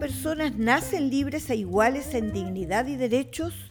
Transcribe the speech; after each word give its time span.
personas 0.00 0.56
nacen 0.56 1.10
libres 1.10 1.50
e 1.50 1.56
iguales 1.56 2.14
en 2.14 2.32
dignidad 2.32 2.86
y 2.86 2.96
derechos, 2.96 3.70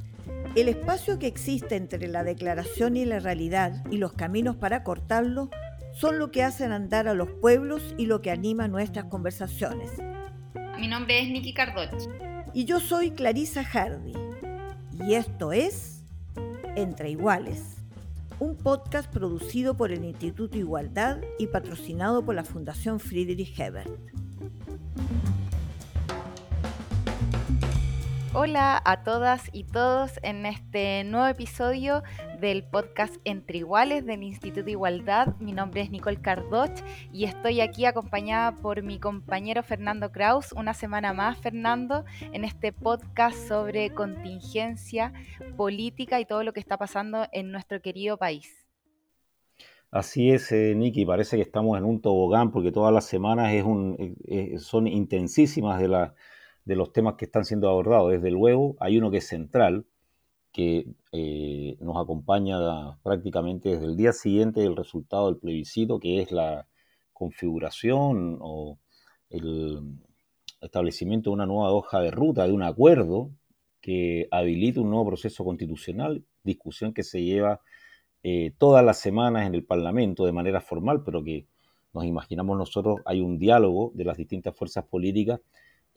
el 0.56 0.70
espacio 0.70 1.18
que 1.18 1.26
existe 1.26 1.76
entre 1.76 2.08
la 2.08 2.24
declaración 2.24 2.96
y 2.98 3.04
la 3.04 3.20
realidad 3.20 3.84
y 3.90 3.98
los 3.98 4.14
caminos 4.14 4.56
para 4.56 4.84
cortarlo 4.84 5.50
son 5.92 6.20
lo 6.20 6.30
que 6.30 6.44
hacen 6.44 6.72
andar 6.72 7.08
a 7.08 7.16
los 7.16 7.30
pueblos 7.42 7.96
y 7.98 8.06
lo 8.06 8.22
que 8.22 8.30
anima 8.30 8.68
nuestras 8.68 9.06
conversaciones. 9.06 9.90
Mi 10.80 10.88
nombre 10.88 11.20
es 11.20 11.30
Nikki 11.30 11.52
Cardoch. 11.52 12.00
Y 12.54 12.66
yo 12.66 12.80
soy 12.80 13.10
Clarisa 13.12 13.64
Hardy. 13.64 14.14
Y 15.08 15.16
esto 15.16 15.52
es 15.52 16.04
Entre 16.76 17.10
Iguales, 17.10 17.78
un 18.40 18.56
podcast 18.56 19.12
producido 19.12 19.76
por 19.76 19.92
el 19.92 20.06
Instituto 20.06 20.60
Igualdad 20.60 21.22
y 21.40 21.48
patrocinado 21.48 22.24
por 22.24 22.36
la 22.36 22.44
Fundación 22.44 23.00
Friedrich 23.00 23.60
Hebert. 23.60 23.90
Hola 28.42 28.82
a 28.86 29.04
todas 29.04 29.50
y 29.52 29.66
todos 29.66 30.18
en 30.24 30.46
este 30.46 31.04
nuevo 31.04 31.28
episodio 31.28 32.04
del 32.40 32.64
podcast 32.64 33.18
Entre 33.26 33.58
Iguales 33.58 34.06
del 34.06 34.24
Instituto 34.24 34.70
Igualdad. 34.70 35.36
Mi 35.42 35.52
nombre 35.52 35.82
es 35.82 35.92
Nicole 35.92 36.22
Cardoch 36.22 36.72
y 37.12 37.26
estoy 37.26 37.60
aquí 37.60 37.84
acompañada 37.84 38.54
por 38.62 38.82
mi 38.82 38.98
compañero 38.98 39.62
Fernando 39.62 40.14
Kraus. 40.14 40.54
Una 40.54 40.74
semana 40.74 41.12
más, 41.12 41.38
Fernando, 41.38 42.06
en 42.32 42.46
este 42.46 42.72
podcast 42.72 43.46
sobre 43.46 43.94
contingencia 43.94 45.12
política 45.58 46.22
y 46.22 46.26
todo 46.26 46.46
lo 46.46 46.54
que 46.54 46.62
está 46.62 46.78
pasando 46.78 47.28
en 47.34 47.52
nuestro 47.52 47.82
querido 47.82 48.16
país. 48.16 48.66
Así 49.92 50.32
es, 50.32 50.50
eh, 50.54 50.76
Nicky, 50.78 51.06
parece 51.06 51.36
que 51.36 51.44
estamos 51.44 51.78
en 51.78 51.84
un 51.84 52.00
tobogán 52.00 52.52
porque 52.52 52.72
todas 52.72 52.94
las 52.94 53.04
semanas 53.04 53.52
es 53.52 53.66
un, 53.66 53.98
eh, 54.00 54.54
eh, 54.54 54.60
son 54.60 54.88
intensísimas 54.88 55.82
de 55.82 55.90
la 55.90 56.14
de 56.70 56.76
los 56.76 56.94
temas 56.94 57.16
que 57.16 57.26
están 57.26 57.46
siendo 57.46 57.68
abordados. 57.68 58.12
Desde 58.12 58.30
luego, 58.30 58.76
hay 58.80 59.00
uno 59.00 59.10
que 59.10 59.18
es 59.18 59.28
central, 59.28 59.88
que 60.52 60.86
eh, 61.12 61.76
nos 61.80 61.98
acompaña 61.98 63.00
prácticamente 63.02 63.70
desde 63.70 63.86
el 63.86 63.98
día 63.98 64.14
siguiente 64.14 64.62
del 64.62 64.76
resultado 64.76 65.26
del 65.26 65.38
plebiscito, 65.40 66.00
que 66.00 66.22
es 66.22 66.32
la 66.32 66.68
configuración 67.12 68.38
o 68.40 68.78
el 69.32 69.98
establecimiento 70.62 71.32
de 71.32 71.34
una 71.34 71.48
nueva 71.48 71.72
hoja 71.72 72.02
de 72.02 72.12
ruta, 72.12 72.46
de 72.46 72.54
un 72.54 72.62
acuerdo 72.62 73.32
que 73.82 74.28
habilita 74.30 74.82
un 74.82 74.92
nuevo 74.92 75.08
proceso 75.08 75.44
constitucional, 75.44 76.24
discusión 76.44 76.94
que 76.94 77.02
se 77.02 77.24
lleva 77.24 77.62
eh, 78.22 78.52
todas 78.60 78.86
las 78.86 79.00
semanas 79.00 79.48
en 79.48 79.56
el 79.56 79.64
Parlamento 79.64 80.24
de 80.24 80.34
manera 80.34 80.62
formal, 80.62 81.02
pero 81.04 81.24
que 81.24 81.48
nos 81.96 82.06
imaginamos 82.06 82.56
nosotros 82.60 83.00
hay 83.06 83.22
un 83.22 83.40
diálogo 83.40 83.92
de 83.96 84.04
las 84.04 84.18
distintas 84.18 84.56
fuerzas 84.56 84.86
políticas 84.86 85.40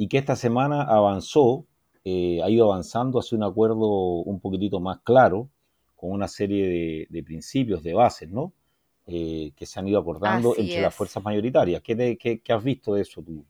y 0.03 0.09
que 0.09 0.19
esta 0.19 0.35
semana 0.35 0.83
avanzó, 0.83 1.65
eh, 2.05 2.41
ha 2.43 2.51
ido 2.51 2.65
avanzando 2.65 3.21
hacia 3.21 3.39
un 3.39 3.45
acuerdo 3.45 3.87
un 4.23 4.41
poquitito 4.41 4.81
más 4.81 4.99
claro, 5.05 5.49
con 5.95 6.11
una 6.11 6.27
serie 6.27 7.07
de, 7.09 7.23
principios, 7.23 7.85
de 7.85 7.95
bases, 7.95 8.29
¿no? 8.29 8.53
Eh, 9.07 9.53
que 9.55 9.65
se 9.65 9.79
han 9.79 9.87
ido 9.87 10.01
acordando 10.01 10.57
entre 10.59 10.81
las 10.81 10.93
fuerzas 10.93 11.23
mayoritarias. 11.23 11.83
¿Qué, 11.83 12.19
¿Qué, 12.19 12.53
has 12.53 12.65
visto 12.65 12.95
de 12.95 13.03
eso 13.03 13.23
tú? 13.23 13.45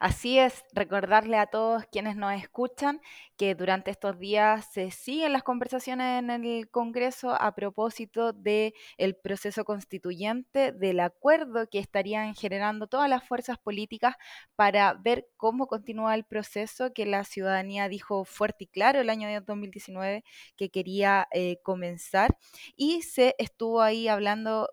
Así 0.00 0.38
es, 0.38 0.64
recordarle 0.72 1.38
a 1.38 1.46
todos 1.46 1.84
quienes 1.90 2.14
nos 2.14 2.32
escuchan 2.32 3.00
que 3.36 3.56
durante 3.56 3.90
estos 3.90 4.16
días 4.16 4.64
se 4.72 4.92
siguen 4.92 5.32
las 5.32 5.42
conversaciones 5.42 6.22
en 6.22 6.30
el 6.30 6.70
Congreso 6.70 7.30
a 7.34 7.52
propósito 7.56 8.32
del 8.32 8.74
el 8.96 9.16
proceso 9.16 9.64
constituyente, 9.64 10.70
del 10.70 11.00
acuerdo 11.00 11.66
que 11.68 11.80
estarían 11.80 12.36
generando 12.36 12.86
todas 12.86 13.10
las 13.10 13.26
fuerzas 13.26 13.58
políticas 13.58 14.14
para 14.54 14.94
ver 14.94 15.26
cómo 15.36 15.66
continúa 15.66 16.14
el 16.14 16.24
proceso 16.24 16.92
que 16.92 17.04
la 17.04 17.24
ciudadanía 17.24 17.88
dijo 17.88 18.24
fuerte 18.24 18.64
y 18.64 18.66
claro 18.68 19.00
el 19.00 19.10
año 19.10 19.28
2019 19.40 20.22
que 20.56 20.70
quería 20.70 21.26
eh, 21.32 21.58
comenzar. 21.64 22.38
Y 22.76 23.02
se 23.02 23.34
estuvo 23.38 23.82
ahí 23.82 24.06
hablando 24.06 24.68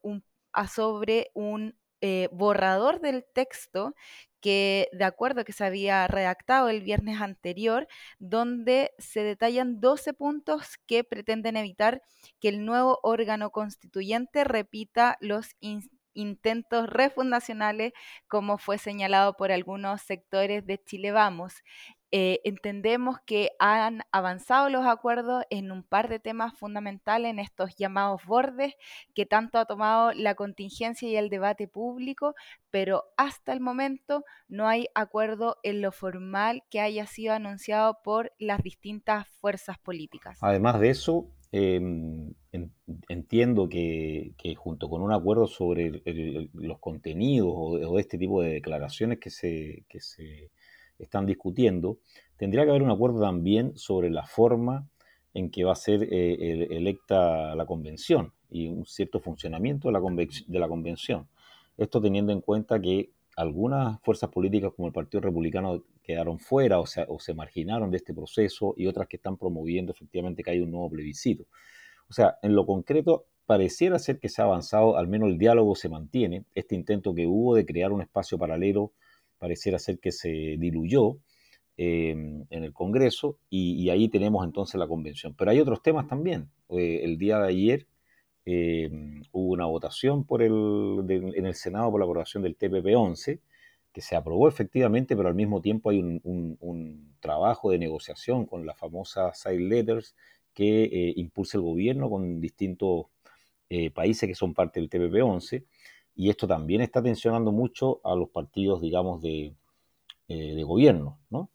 sobre 0.68 1.32
un 1.34 1.76
eh, 2.08 2.30
borrador 2.32 3.02
del 3.02 3.26
texto 3.34 3.96
que 4.40 4.90
de 4.92 5.06
acuerdo 5.06 5.44
que 5.44 5.54
se 5.54 5.66
había 5.66 6.06
redactado 6.06 6.70
el 6.70 6.82
viernes 6.82 7.20
anterior, 7.20 7.88
donde 8.20 8.92
se 9.00 9.24
detallan 9.24 9.80
12 9.82 10.14
puntos 10.14 10.78
que 10.86 11.04
pretenden 11.04 11.58
evitar 11.58 12.04
que 12.40 12.50
el 12.50 12.64
nuevo 12.64 13.00
órgano 13.02 13.50
constituyente 13.50 14.44
repita 14.44 15.18
los 15.20 15.56
intentos 16.14 16.88
refundacionales, 16.88 17.94
como 18.28 18.60
fue 18.60 18.78
señalado 18.78 19.36
por 19.36 19.52
algunos 19.52 20.04
sectores 20.04 20.64
de 20.68 20.78
Chile 20.78 21.12
Vamos. 21.12 21.64
Eh, 22.18 22.40
entendemos 22.46 23.18
que 23.26 23.50
han 23.60 24.04
avanzado 24.14 24.70
los 24.70 24.86
acuerdos 24.86 25.44
en 25.50 25.70
un 25.70 25.84
par 25.84 26.08
de 26.08 26.18
temas 26.18 26.58
fundamentales, 26.58 27.30
en 27.30 27.40
estos 27.40 27.76
llamados 27.76 28.22
bordes 28.26 28.74
que 29.14 29.26
tanto 29.26 29.58
ha 29.58 29.66
tomado 29.66 30.14
la 30.14 30.34
contingencia 30.34 31.10
y 31.10 31.18
el 31.18 31.28
debate 31.28 31.68
público, 31.68 32.34
pero 32.70 33.04
hasta 33.18 33.52
el 33.52 33.60
momento 33.60 34.24
no 34.48 34.70
hay 34.70 34.88
acuerdo 34.96 35.58
en 35.62 35.82
lo 35.82 35.92
formal 35.92 36.64
que 36.70 36.80
haya 36.80 37.06
sido 37.06 37.34
anunciado 37.34 37.98
por 38.02 38.32
las 38.40 38.64
distintas 38.64 39.28
fuerzas 39.42 39.78
políticas. 39.78 40.38
Además 40.40 40.80
de 40.80 40.92
eso, 40.92 41.28
em, 41.52 42.34
entiendo 43.10 43.68
que, 43.68 44.34
junto 44.56 44.88
con 44.88 45.02
un 45.02 45.12
acuerdo 45.12 45.48
sobre 45.48 46.02
los 46.54 46.80
contenidos 46.80 47.52
o, 47.54 48.00
este 48.00 48.18
tipo 48.18 48.42
de 48.42 48.54
declaraciones 48.54 49.20
que 49.20 49.32
se, 49.32 49.84
que 49.90 50.00
se 50.00 50.50
están 51.00 51.26
discutiendo, 51.26 52.00
tendría 52.38 52.64
que 52.64 52.70
haber 52.70 52.84
un 52.84 52.92
acuerdo 52.92 53.22
también 53.22 53.78
sobre 53.78 54.10
la 54.10 54.26
forma 54.26 54.88
en 55.34 55.52
que 55.52 55.64
va 55.64 55.74
a 55.74 55.76
ser 55.76 56.04
eh, 56.04 56.68
electa 56.72 57.56
la 57.56 57.66
convención 57.66 58.34
y 58.50 58.68
un 58.68 58.86
cierto 58.86 59.20
funcionamiento 59.20 59.90
de 59.90 59.94
la, 59.94 60.00
de 60.00 60.60
la 60.60 60.68
convención. 60.68 61.28
Esto 61.78 62.02
teniendo 62.02 62.32
en 62.32 62.42
cuenta 62.42 62.80
que 62.80 63.12
algunas 63.36 64.00
fuerzas 64.02 64.30
políticas 64.30 64.72
como 64.74 64.88
el 64.88 64.94
Partido 64.94 65.22
Republicano 65.22 65.84
quedaron 66.02 66.40
fuera 66.40 66.80
o 66.80 66.86
se, 66.86 67.06
o 67.08 67.20
se 67.20 67.34
marginaron 67.34 67.92
de 67.92 67.98
este 67.98 68.14
proceso 68.14 68.74
y 68.78 68.88
otras 68.88 69.08
que 69.08 69.18
están 69.18 69.38
promoviendo 69.38 69.92
efectivamente 69.92 70.42
que 70.42 70.52
hay 70.52 70.62
un 70.62 70.72
nuevo 70.72 70.90
plebiscito. 70.90 71.46
O 72.10 72.14
sea, 72.14 72.38
en 72.42 72.56
lo 72.56 72.66
concreto, 72.66 73.26
pareciera 73.46 74.00
ser 74.00 74.20
que 74.20 74.30
se 74.30 74.42
ha 74.42 74.46
avanzado, 74.46 74.98
al 74.98 75.08
menos 75.08 75.30
el 75.30 75.38
diálogo 75.38 75.76
se 75.76 75.90
mantiene, 75.90 76.46
este 76.56 76.76
intento 76.76 77.14
que 77.14 77.28
hubo 77.28 77.56
de 77.56 77.66
crear 77.66 77.92
un 77.92 78.02
espacio 78.02 78.38
paralelo 78.38 78.94
pareciera 79.46 79.78
ser 79.78 80.00
que 80.00 80.12
se 80.12 80.58
diluyó 80.58 81.20
em, 81.78 82.46
en 82.50 82.64
el 82.64 82.74
Congreso 82.74 83.38
y, 83.48 83.88
ahí 83.92 84.10
tenemos 84.10 84.44
entonces 84.44 84.80
la 84.80 84.88
convención. 84.88 85.36
Pero 85.38 85.52
hay 85.52 85.60
otros 85.60 85.84
temas 85.84 86.08
también. 86.08 86.50
Eh, 86.70 87.02
el 87.04 87.20
día 87.20 87.38
de 87.38 87.50
ayer 87.50 87.88
em, 88.46 89.22
hubo 89.32 89.54
una 89.54 89.68
votación 89.68 90.26
en 90.32 91.46
el 91.46 91.54
Senado 91.54 91.92
por 91.92 92.00
la 92.00 92.06
aprobación 92.08 92.42
del 92.42 92.58
TPP-11, 92.58 93.40
que 93.94 94.02
se 94.02 94.16
aprobó 94.16 94.48
efectivamente, 94.48 95.16
pero 95.16 95.30
al 95.30 95.36
mismo 95.36 95.62
tiempo 95.62 95.92
hay 95.92 96.00
un, 96.00 97.14
trabajo 97.20 97.70
de 97.70 97.78
negociación 97.78 98.48
con 98.48 98.66
las 98.66 98.80
famosas 98.80 99.40
side 99.40 99.60
letters 99.60 100.16
que 100.56 100.86
eh, 100.86 101.14
impulsa 101.18 101.58
el 101.60 101.64
gobierno 101.64 102.10
con 102.10 102.42
distintos 102.42 103.06
eh, 103.70 103.92
países 103.92 104.28
que 104.28 104.36
son 104.36 104.56
parte 104.56 104.80
del 104.80 104.90
TPP-11 104.90 105.64
y 106.16 106.30
esto 106.30 106.48
también 106.48 106.82
está 106.82 107.04
tensionando 107.04 107.52
mucho 107.52 108.00
a 108.04 108.16
los 108.16 108.30
partidos, 108.30 108.82
digamos, 108.82 109.22
de, 109.22 109.54
eh, 110.28 110.56
de 110.56 110.64
gobierno, 110.64 111.20
¿no? 111.30 111.50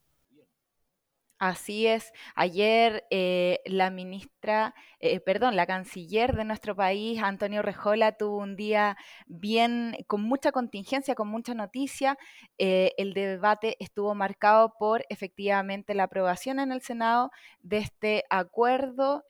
Así 1.39 1.87
es. 1.87 2.13
Ayer 2.35 3.07
eh, 3.11 3.61
la 3.65 3.91
ministra, 3.91 4.75
eh, 4.99 5.21
perdón, 5.21 5.57
la 5.57 5.65
canciller 5.65 6.37
de 6.37 6.45
nuestro 6.45 6.77
país, 6.77 7.23
Antonio 7.23 7.63
Rejola, 7.63 8.13
tuvo 8.13 8.37
un 8.37 8.57
día 8.57 8.99
bien, 9.27 9.97
con 10.07 10.23
mucha 10.23 10.53
contingencia, 10.53 11.15
con 11.15 11.29
mucha 11.29 11.55
noticia. 11.55 12.19
el 12.59 13.15
debate 13.15 13.77
estuvo 13.81 14.15
marcado 14.15 14.75
por 14.79 15.07
efectivamente 15.09 15.95
la 15.95 16.05
aprobación 16.05 16.61
en 16.61 16.73
el 16.73 16.83
Senado 16.83 17.31
de 17.63 17.79
este 17.79 18.25
acuerdo 18.29 19.25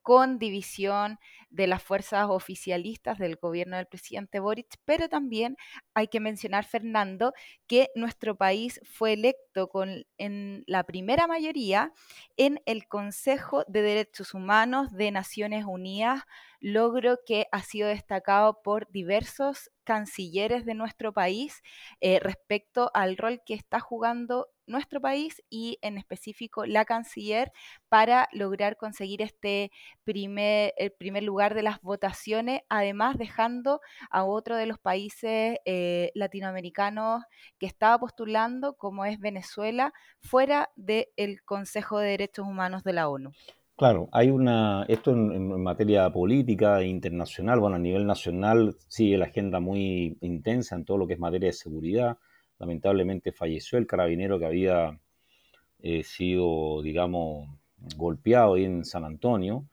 con 0.00 0.38
división 0.38 1.18
de 1.56 1.66
las 1.66 1.82
fuerzas 1.82 2.26
oficialistas 2.28 3.18
del 3.18 3.36
gobierno 3.36 3.76
del 3.76 3.86
presidente 3.86 4.40
Boric, 4.40 4.76
pero 4.84 5.08
también 5.08 5.56
hay 5.94 6.08
que 6.08 6.20
mencionar, 6.20 6.66
Fernando, 6.66 7.32
que 7.66 7.88
nuestro 7.94 8.36
país 8.36 8.78
fue 8.84 9.14
electo 9.14 9.45
con, 9.64 10.04
en 10.18 10.62
la 10.66 10.84
primera 10.84 11.26
mayoría 11.26 11.92
en 12.36 12.60
el 12.66 12.86
Consejo 12.86 13.64
de 13.66 13.82
Derechos 13.82 14.34
Humanos 14.34 14.92
de 14.92 15.10
Naciones 15.10 15.64
Unidas, 15.66 16.22
logro 16.60 17.18
que 17.26 17.46
ha 17.52 17.62
sido 17.62 17.88
destacado 17.88 18.62
por 18.62 18.90
diversos 18.90 19.70
cancilleres 19.84 20.66
de 20.66 20.74
nuestro 20.74 21.12
país 21.12 21.62
eh, 22.00 22.18
respecto 22.20 22.90
al 22.92 23.16
rol 23.16 23.40
que 23.46 23.54
está 23.54 23.80
jugando 23.80 24.48
nuestro 24.66 25.00
país 25.00 25.42
y 25.48 25.78
en 25.80 25.96
específico 25.96 26.66
la 26.66 26.84
canciller 26.84 27.52
para 27.88 28.28
lograr 28.32 28.76
conseguir 28.76 29.22
este 29.22 29.70
primer, 30.04 30.74
el 30.76 30.92
primer 30.92 31.22
lugar 31.22 31.54
de 31.54 31.62
las 31.62 31.80
votaciones, 31.82 32.62
además 32.68 33.16
dejando 33.16 33.80
a 34.10 34.24
otro 34.24 34.56
de 34.56 34.66
los 34.66 34.78
países 34.78 35.58
eh, 35.64 36.10
latinoamericanos 36.14 37.22
que 37.58 37.66
estaba 37.66 37.98
postulando, 37.98 38.74
como 38.76 39.04
es 39.04 39.20
Venezuela, 39.20 39.45
fuera 40.20 40.70
del 40.76 41.42
Consejo 41.44 41.98
de 41.98 42.10
Derechos 42.10 42.46
Humanos 42.46 42.84
de 42.84 42.92
la 42.92 43.08
ONU. 43.08 43.32
Claro, 43.76 44.08
hay 44.10 44.30
una, 44.30 44.86
esto 44.88 45.10
en, 45.10 45.62
materia 45.62 46.10
política 46.10 46.82
internacional, 46.82 47.60
bueno, 47.60 47.76
a 47.76 47.78
nivel 47.78 48.06
nacional 48.06 48.74
sigue 48.88 49.18
la 49.18 49.26
agenda 49.26 49.60
muy 49.60 50.16
intensa 50.22 50.76
en 50.76 50.86
todo 50.86 50.96
lo 50.96 51.06
que 51.06 51.12
es 51.12 51.20
materia 51.20 51.48
de 51.48 51.52
seguridad. 51.52 52.16
Lamentablemente 52.58 53.32
falleció 53.32 53.76
el 53.76 53.86
carabinero 53.86 54.38
que 54.38 54.46
había 54.46 54.98
eh, 55.80 56.02
sido, 56.04 56.80
digamos, 56.82 57.50
golpeado 57.96 58.54
ahí 58.54 58.64
en 58.64 58.82
San 58.86 59.04
Antonio. 59.04 59.66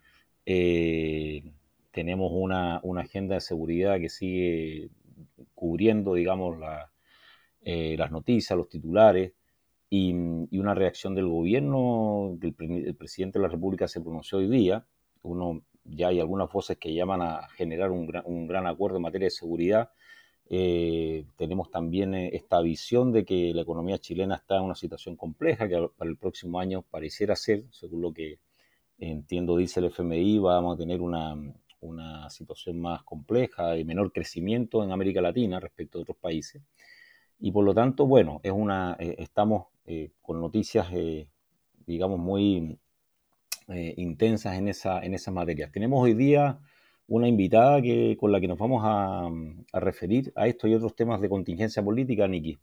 Eh, 0.46 1.44
tenemos 1.92 2.30
una, 2.34 2.82
agenda 2.98 3.36
de 3.36 3.42
seguridad 3.42 4.00
que 4.02 4.10
sigue 4.10 4.90
cubriendo, 5.56 6.14
digamos, 6.16 6.58
eh, 7.64 7.96
las 7.98 8.12
noticias, 8.12 8.58
los 8.58 8.68
titulares 8.68 9.32
y, 9.96 10.58
una 10.58 10.74
reacción 10.74 11.14
del 11.14 11.28
gobierno, 11.28 12.36
el, 12.42 12.96
presidente 12.96 13.38
de 13.38 13.44
la 13.44 13.50
República 13.50 13.88
se 13.88 14.02
pronunció 14.02 14.40
hoy 14.40 14.48
día, 14.48 14.88
uno 15.22 15.62
ya 15.84 16.08
hay 16.08 16.20
algunas 16.20 16.52
voces 16.52 16.78
que 16.78 16.96
llaman 16.96 17.22
a 17.22 17.48
generar 17.50 17.92
un 17.92 18.48
gran, 18.48 18.66
acuerdo 18.66 18.98
en 18.98 19.04
materia 19.04 19.28
de 19.28 19.32
seguridad. 19.32 19.92
Eh, 20.50 21.26
tenemos 21.36 21.70
también 21.70 22.16
eh, 22.16 22.32
esta 22.34 22.60
visión 22.62 23.12
de 23.12 23.24
que 23.24 23.54
la 23.54 23.62
economía 23.62 24.00
chilena 24.00 24.36
está 24.36 24.58
en 24.58 24.64
una 24.64 24.76
situación 24.76 25.16
compleja, 25.16 25.68
que 25.68 25.88
para 25.96 26.10
el 26.10 26.18
próximo 26.18 26.60
año 26.60 26.82
pareciera 26.82 27.36
ser, 27.36 27.66
según 27.70 28.02
lo 28.02 28.14
que 28.14 28.40
entiendo 28.98 29.58
dice 29.58 29.80
el 29.80 29.88
FMI, 29.88 30.40
vamos 30.40 30.76
a 30.76 30.78
tener 30.80 31.02
una, 31.02 31.36
una 31.82 32.30
situación 32.32 32.80
más 32.80 33.04
compleja 33.04 33.78
y 33.78 33.84
menor 33.84 34.12
crecimiento 34.12 34.84
en 34.84 34.92
América 34.92 35.22
Latina 35.22 35.60
respecto 35.60 36.00
a 36.00 36.02
otros 36.02 36.18
países. 36.18 36.64
Y 37.40 37.52
por 37.52 37.66
lo 37.66 37.74
tanto, 37.74 38.08
bueno, 38.08 38.40
es 38.42 38.52
una, 38.52 38.96
eh, 39.00 39.16
estamos 39.20 39.73
eh, 39.86 40.12
con 40.22 40.40
noticias, 40.40 40.88
eh, 40.94 41.28
digamos, 41.86 42.20
muy 42.20 42.80
intensas 43.96 44.58
en, 44.58 44.68
esa, 44.68 45.00
en 45.02 45.14
esas 45.14 45.34
materias. 45.34 45.72
Tenemos 45.72 46.04
hoy 46.04 46.14
día 46.14 46.60
una 47.08 47.28
invitada 47.28 47.82
que, 47.82 48.18
con 48.20 48.32
la 48.32 48.42
que 48.42 48.48
nos 48.48 48.58
vamos 48.58 48.82
a, 48.86 49.30
a 49.72 49.80
referir 49.80 50.34
a 50.36 50.48
esto 50.48 50.68
y 50.68 50.76
otros 50.76 50.96
temas 50.96 51.22
de 51.22 51.30
contingencia 51.30 51.82
política, 51.84 52.28
Niki. 52.28 52.60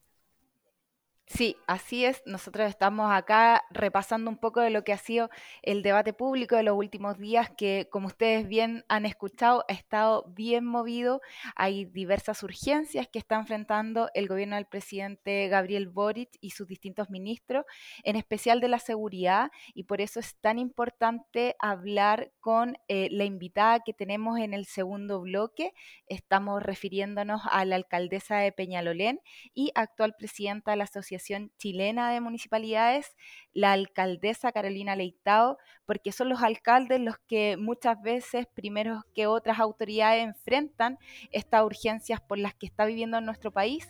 Sí, 1.32 1.56
así 1.69 2.05
es. 2.05 2.23
Nosotros 2.27 2.69
estamos 2.69 3.12
acá 3.12 3.62
repasando 3.71 4.29
un 4.29 4.37
poco 4.37 4.61
de 4.61 4.71
lo 4.71 4.82
que 4.82 4.93
ha 4.93 4.99
sido 4.99 5.31
el 5.62 5.82
debate 5.82 6.12
público 6.12 6.56
de 6.56 6.65
los 6.65 6.77
últimos 6.77 7.19
días, 7.19 7.50
que 7.56 7.87
como 7.88 8.09
ustedes 8.09 8.49
bien 8.49 8.85
han 8.88 9.06
escuchado, 9.06 9.65
ha 9.69 9.73
estado 9.73 10.25
bien 10.35 10.65
movido. 10.65 11.21
Hay 11.55 11.85
diversas 11.85 12.43
urgencias 12.43 13.06
que 13.06 13.21
está 13.21 13.37
enfrentando 13.37 14.11
el 14.15 14.27
gobierno 14.27 14.56
del 14.56 14.67
presidente 14.67 15.47
Gabriel 15.47 15.88
Boric 15.88 16.31
y 16.41 16.50
sus 16.50 16.67
distintos 16.67 17.11
ministros, 17.11 17.65
en 18.03 18.17
especial 18.17 18.61
de 18.61 18.69
la 18.69 18.81
seguridad, 18.81 19.53
y 19.73 19.85
por 19.85 20.00
eso 20.00 20.19
es 20.19 20.35
tan 20.41 20.59
importante 20.59 21.55
hablar 21.61 22.33
con 22.41 22.76
eh, 22.88 23.06
la 23.12 23.25
invitada 23.25 23.81
que 23.85 23.94
tenemos 23.94 24.41
en 24.41 24.53
el 24.53 24.67
segundo 24.67 25.21
bloque. 25.21 25.75
Estamos 26.09 26.61
refiriéndonos 26.61 27.43
a 27.49 27.65
la 27.65 27.76
alcaldesa 27.76 28.38
de 28.38 28.50
Peñalolén 28.50 29.21
y 29.55 29.71
actual 29.76 30.17
presidenta 30.19 30.73
de 30.73 30.79
la 30.79 30.85
Asociación 30.85 31.19
Chilena 31.58 32.11
de 32.11 32.20
Municipalidades, 32.20 33.17
la 33.52 33.72
alcaldesa 33.72 34.52
Carolina 34.52 34.96
Leitao, 34.96 35.58
porque 35.87 36.12
son 36.12 36.28
los 36.28 36.43
alcaldes 36.43 37.00
los 37.00 37.19
que 37.26 37.56
muchas 37.56 38.00
veces, 38.02 38.46
primero 38.55 39.02
que 39.14 39.26
otras 39.26 39.58
autoridades, 39.58 40.22
enfrentan 40.22 40.99
estas 41.32 41.64
urgencias 41.64 42.20
por 42.20 42.38
las 42.38 42.55
que 42.55 42.67
está 42.67 42.84
viviendo 42.84 43.20
nuestro 43.20 43.52
país 43.52 43.88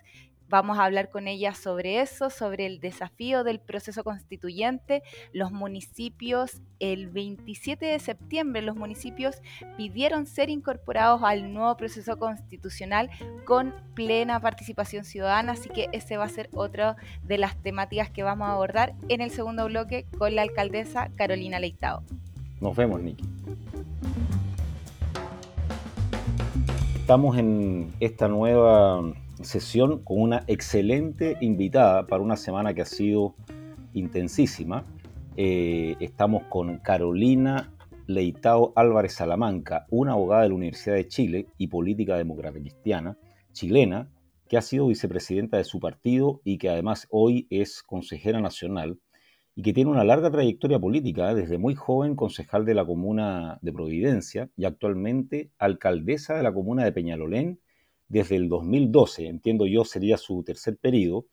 Vamos 0.50 0.80
a 0.80 0.84
hablar 0.84 1.10
con 1.10 1.28
ella 1.28 1.54
sobre 1.54 2.00
eso, 2.00 2.28
sobre 2.28 2.66
el 2.66 2.80
desafío 2.80 3.44
del 3.44 3.60
proceso 3.60 4.02
constituyente. 4.02 5.04
Los 5.32 5.52
municipios, 5.52 6.60
el 6.80 7.06
27 7.06 7.86
de 7.86 8.00
septiembre, 8.00 8.60
los 8.60 8.74
municipios 8.74 9.36
pidieron 9.76 10.26
ser 10.26 10.50
incorporados 10.50 11.22
al 11.22 11.54
nuevo 11.54 11.76
proceso 11.76 12.18
constitucional 12.18 13.10
con 13.44 13.72
plena 13.94 14.40
participación 14.40 15.04
ciudadana, 15.04 15.52
así 15.52 15.68
que 15.68 15.88
ese 15.92 16.16
va 16.16 16.24
a 16.24 16.28
ser 16.28 16.50
otra 16.52 16.96
de 17.22 17.38
las 17.38 17.54
temáticas 17.62 18.10
que 18.10 18.24
vamos 18.24 18.48
a 18.48 18.54
abordar 18.54 18.94
en 19.08 19.20
el 19.20 19.30
segundo 19.30 19.66
bloque 19.66 20.04
con 20.18 20.34
la 20.34 20.42
alcaldesa 20.42 21.10
Carolina 21.14 21.60
Leitao. 21.60 22.02
Nos 22.60 22.74
vemos, 22.74 23.00
Niki. 23.00 23.24
Estamos 26.96 27.38
en 27.38 27.92
esta 28.00 28.26
nueva 28.26 29.14
sesión 29.42 30.02
con 30.04 30.20
una 30.20 30.44
excelente 30.46 31.36
invitada 31.40 32.06
para 32.06 32.22
una 32.22 32.36
semana 32.36 32.74
que 32.74 32.82
ha 32.82 32.86
sido 32.86 33.34
intensísima. 33.92 34.84
Eh, 35.36 35.96
estamos 36.00 36.44
con 36.44 36.78
Carolina 36.78 37.72
Leitao 38.06 38.72
Álvarez 38.76 39.14
Salamanca, 39.14 39.86
una 39.90 40.12
abogada 40.12 40.42
de 40.42 40.48
la 40.48 40.54
Universidad 40.54 40.96
de 40.96 41.08
Chile 41.08 41.46
y 41.58 41.68
política 41.68 42.16
demócrata 42.16 42.58
cristiana 42.58 43.16
chilena, 43.52 44.08
que 44.48 44.56
ha 44.56 44.62
sido 44.62 44.88
vicepresidenta 44.88 45.56
de 45.56 45.64
su 45.64 45.78
partido 45.78 46.40
y 46.44 46.58
que 46.58 46.68
además 46.68 47.06
hoy 47.10 47.46
es 47.50 47.82
consejera 47.82 48.40
nacional 48.40 48.98
y 49.54 49.62
que 49.62 49.72
tiene 49.72 49.90
una 49.90 50.04
larga 50.04 50.30
trayectoria 50.30 50.78
política, 50.78 51.30
¿eh? 51.30 51.34
desde 51.34 51.58
muy 51.58 51.74
joven 51.74 52.16
concejal 52.16 52.64
de 52.64 52.74
la 52.74 52.84
comuna 52.84 53.58
de 53.62 53.72
Providencia 53.72 54.50
y 54.56 54.64
actualmente 54.64 55.50
alcaldesa 55.58 56.34
de 56.34 56.42
la 56.42 56.52
comuna 56.52 56.84
de 56.84 56.92
Peñalolén 56.92 57.60
desde 58.10 58.36
el 58.36 58.48
2012, 58.48 59.28
entiendo 59.28 59.66
yo 59.66 59.84
sería 59.84 60.18
su 60.18 60.42
tercer 60.42 60.76
periodo, 60.76 61.26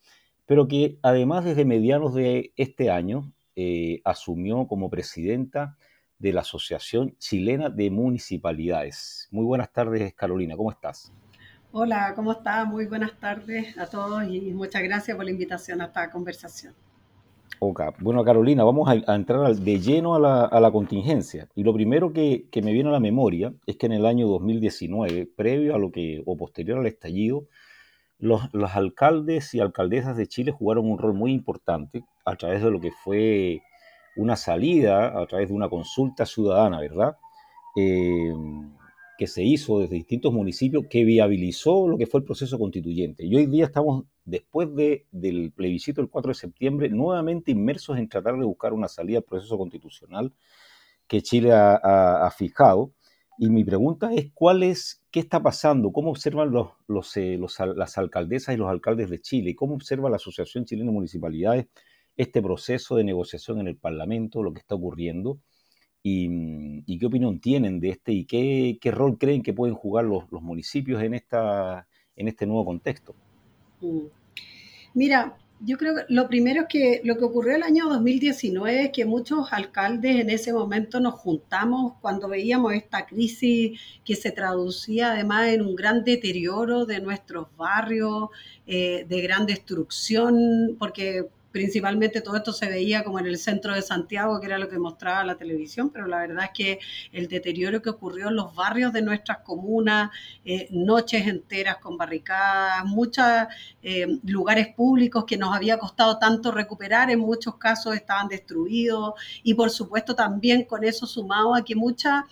pero 0.46 0.68
que 0.68 1.00
además 1.02 1.44
desde 1.44 1.66
medianos 1.66 2.14
de 2.14 2.54
este 2.56 2.92
año 2.92 3.34
eh, 3.56 4.00
asumió 4.06 4.68
como 4.68 4.90
presidenta 4.90 5.76
de 6.20 6.34
la 6.34 6.42
Asociación 6.42 7.18
Chilena 7.18 7.70
de 7.70 7.90
Municipalidades. 7.90 9.28
Muy 9.32 9.44
buenas 9.44 9.74
tardes, 9.74 10.14
Carolina, 10.14 10.56
¿cómo 10.56 10.72
estás? 10.72 11.12
Hola, 11.72 12.14
¿cómo 12.16 12.32
estás? 12.32 12.68
Muy 12.68 12.86
buenas 12.86 13.20
tardes 13.20 13.76
a 13.78 13.88
todos 13.88 14.24
y 14.30 14.54
muchas 14.54 14.84
gracias 14.84 15.18
por 15.18 15.26
la 15.26 15.32
invitación 15.32 15.82
a 15.82 15.86
esta 15.86 16.12
conversación. 16.12 16.76
Bueno, 18.00 18.24
Carolina, 18.24 18.64
vamos 18.64 18.88
a, 18.90 19.16
entrar 19.16 19.56
de 19.56 19.80
lleno 19.80 20.16
a 20.16 20.60
la, 20.60 20.72
contingencia. 20.72 21.48
Y 21.56 21.64
lo 21.64 21.74
primero 21.74 22.14
que, 22.14 22.48
me 22.64 22.72
viene 22.72 22.90
a 22.90 22.94
la 22.94 23.00
memoria 23.00 23.54
es 23.66 23.78
que 23.78 23.88
en 23.88 23.94
el 23.94 24.06
año 24.06 24.28
2019, 24.28 25.28
previo 25.36 25.76
a 25.76 25.80
lo 25.80 25.92
que, 25.92 26.22
o 26.26 26.38
posterior 26.38 26.80
al 26.80 26.88
estallido, 26.88 27.48
los, 28.20 28.42
alcaldes 28.76 29.54
y 29.54 29.60
alcaldesas 29.60 30.18
de 30.18 30.28
Chile 30.28 30.52
jugaron 30.52 30.90
un 30.90 30.98
rol 30.98 31.14
muy 31.14 31.32
importante 31.32 32.04
a 32.26 32.36
través 32.36 32.64
de 32.64 32.72
lo 32.72 32.80
que 32.80 32.92
fue 32.92 33.62
una 34.16 34.36
salida, 34.36 35.20
a 35.20 35.26
través 35.26 35.50
de 35.50 35.56
una 35.56 35.70
consulta 35.70 36.26
ciudadana, 36.26 36.80
¿verdad? 36.80 37.18
Eh, 37.76 38.34
que 39.18 39.28
se 39.28 39.44
hizo 39.44 39.80
desde 39.80 39.96
distintos 39.96 40.32
municipios 40.32 40.86
que 40.90 41.04
viabilizó 41.04 41.88
lo 41.88 41.98
que 41.98 42.06
fue 42.06 42.20
el 42.20 42.26
proceso 42.26 42.60
constituyente. 42.60 43.26
Y 43.26 43.36
hoy 43.36 43.48
día 43.48 43.66
estamos, 43.66 44.06
después 44.28 44.76
de, 44.76 45.08
del 45.12 45.52
plebiscito 45.52 46.02
del 46.02 46.10
4 46.10 46.30
de 46.30 46.36
septiembre, 46.36 46.90
nuevamente 46.90 47.52
inmersos 47.52 47.98
en 47.98 48.08
tratar 48.10 48.38
de 48.38 48.46
buscar 48.46 48.74
una 48.74 48.88
salida 48.88 49.20
al 49.20 49.24
proceso 49.24 49.58
constitucional 49.58 50.34
que 51.08 51.22
Chile 51.24 51.52
ha, 51.54 52.30
fijado. 52.38 52.94
Y 53.40 53.50
mi 53.50 53.64
pregunta 53.64 54.14
es, 54.14 54.32
¿cuál 54.34 54.64
es, 54.64 55.04
qué 55.12 55.20
está 55.20 55.42
pasando? 55.42 55.92
¿Cómo 55.92 56.12
observan 56.12 56.52
los, 56.52 56.70
los, 56.88 57.16
eh, 57.18 57.40
las 57.76 57.98
alcaldesas 57.98 58.54
y 58.54 58.58
los 58.58 58.70
alcaldes 58.70 59.10
de 59.10 59.22
Chile? 59.22 59.56
¿Cómo 59.56 59.76
observa 59.76 60.10
la 60.10 60.18
Asociación 60.18 60.66
Chilena 60.66 60.92
de 60.92 60.96
Municipalidades 60.96 61.68
este 62.16 62.42
proceso 62.42 62.96
de 62.96 63.04
negociación 63.04 63.60
en 63.60 63.68
el 63.68 63.78
Parlamento, 63.78 64.44
lo 64.44 64.54
que 64.54 64.60
está 64.60 64.76
ocurriendo? 64.76 65.40
y, 66.10 66.98
qué 67.00 67.06
opinión 67.06 67.40
tienen 67.40 67.80
de 67.80 67.90
este 67.90 68.14
y 68.14 68.26
qué, 68.26 68.92
rol 68.92 69.18
creen 69.18 69.44
que 69.44 69.54
pueden 69.54 69.76
jugar 69.76 70.06
los, 70.06 70.24
municipios 70.32 71.02
en, 71.04 71.14
esta, 71.14 71.88
en 72.16 72.28
este 72.28 72.46
nuevo 72.46 72.66
contexto. 72.66 73.16
Mira, 74.94 75.38
yo 75.60 75.78
creo 75.78 75.96
que 75.96 76.02
lo 76.10 76.28
primero 76.28 76.62
es 76.62 76.68
que 76.68 77.02
lo 77.04 77.18
que 77.18 77.26
ocurrió 77.26 77.56
el 77.56 77.64
año 77.64 77.90
2019 77.90 78.86
es 78.86 78.92
que 78.92 79.06
muchos 79.06 79.52
alcaldes 79.52 80.20
en 80.20 80.30
ese 80.30 80.54
momento 80.54 81.00
nos 81.00 81.16
juntamos 81.16 81.94
cuando 82.00 82.28
veíamos 82.28 82.74
esta 82.74 83.06
crisis 83.08 83.80
que 84.06 84.16
se 84.16 84.32
traducía 84.32 85.14
además 85.14 85.48
en 85.48 85.62
un 85.64 85.76
gran 85.76 86.04
deterioro 86.04 86.86
de 86.86 87.00
nuestros 87.00 87.48
barrios, 87.58 88.30
eh, 88.68 89.06
de 89.10 89.22
gran 89.22 89.48
destrucción, 89.48 90.76
porque 90.78 91.28
principalmente 91.52 92.22
todo 92.22 92.36
esto 92.36 92.54
se 92.54 92.70
veía 92.70 93.04
como 93.04 93.20
en 93.20 93.28
el 93.28 93.38
centro 93.38 93.74
de 93.74 93.82
Santiago, 93.82 94.40
que 94.40 94.48
era 94.48 94.58
lo 94.58 94.70
que 94.70 94.80
mostraba 94.80 95.24
la 95.24 95.36
televisión, 95.36 95.90
pero 95.90 96.08
la 96.08 96.20
verdad 96.20 96.46
es 96.46 96.52
que 96.54 96.80
el 97.12 97.28
deterioro 97.28 97.82
que 97.82 97.90
ocurrió 97.90 98.30
en 98.30 98.36
los 98.36 98.54
barrios 98.54 98.94
de 98.94 99.02
nuestras 99.02 99.40
comunas, 99.40 100.12
eh, 100.46 100.68
noches 100.72 101.28
enteras 101.28 101.78
con 101.78 101.98
barricadas, 101.98 102.86
muchos 102.86 103.26
eh, 103.82 104.20
lugares 104.24 104.68
públicos 104.76 105.26
que 105.26 105.38
nos 105.38 105.56
había 105.56 105.78
costado 105.78 106.18
tanto 106.18 106.52
recuperar, 106.52 107.10
en 107.10 107.20
muchos 107.20 107.56
casos 107.56 107.96
estaban 107.96 108.28
destruidos 108.28 109.14
y 109.44 109.54
por 109.54 109.70
supuesto 109.70 110.16
también 110.16 110.64
con 110.64 110.84
eso 110.84 111.06
sumado 111.06 111.56
a 111.56 111.64
que 111.64 111.76
muchas 111.76 112.24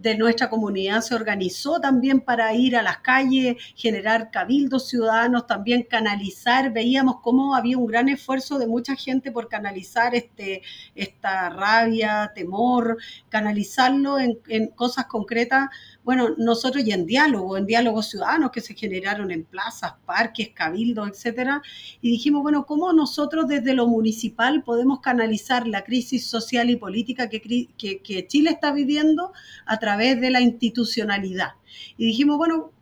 de 0.00 0.16
nuestra 0.16 0.48
comunidad 0.48 1.00
se 1.00 1.14
organizó 1.14 1.80
también 1.80 2.20
para 2.20 2.54
ir 2.54 2.76
a 2.76 2.82
las 2.82 2.98
calles, 2.98 3.56
generar 3.74 4.30
cabildos 4.30 4.88
ciudadanos, 4.88 5.46
también 5.46 5.82
canalizar. 5.82 6.72
Veíamos 6.72 7.16
cómo 7.20 7.56
había 7.56 7.78
un 7.78 7.86
gran 7.86 8.08
esfuerzo 8.08 8.58
de 8.58 8.68
mucha 8.68 8.94
gente 8.94 9.32
por 9.32 9.48
canalizar 9.48 10.14
este, 10.14 10.62
esta 10.94 11.50
rabia, 11.50 12.30
temor, 12.34 12.98
canalizarlo 13.28 14.18
en, 14.20 14.38
en 14.48 14.68
cosas 14.68 15.06
concretas 15.06 15.68
bueno, 16.08 16.30
nosotros 16.38 16.86
y 16.86 16.92
en 16.92 17.04
diálogo, 17.04 17.58
en 17.58 17.66
diálogos 17.66 18.08
ciudadanos 18.08 18.50
que 18.50 18.62
se 18.62 18.72
generaron 18.72 19.30
en 19.30 19.44
plazas, 19.44 19.92
parques, 20.06 20.52
cabildos, 20.54 21.06
etcétera, 21.06 21.60
y 22.00 22.12
dijimos, 22.12 22.40
bueno, 22.40 22.64
¿cómo 22.64 22.90
nosotros 22.94 23.46
desde 23.46 23.74
lo 23.74 23.86
municipal 23.86 24.62
podemos 24.62 25.00
canalizar 25.00 25.68
la 25.68 25.84
crisis 25.84 26.26
social 26.26 26.70
y 26.70 26.76
política 26.76 27.28
que, 27.28 27.42
que, 27.76 28.26
Chile 28.26 28.48
está 28.48 28.72
viviendo 28.72 29.34
a 29.66 29.78
través 29.78 30.18
de 30.18 30.30
la 30.30 30.40
institucionalidad? 30.40 31.50
Y 31.98 32.06
dijimos, 32.06 32.38
bueno, 32.38 32.72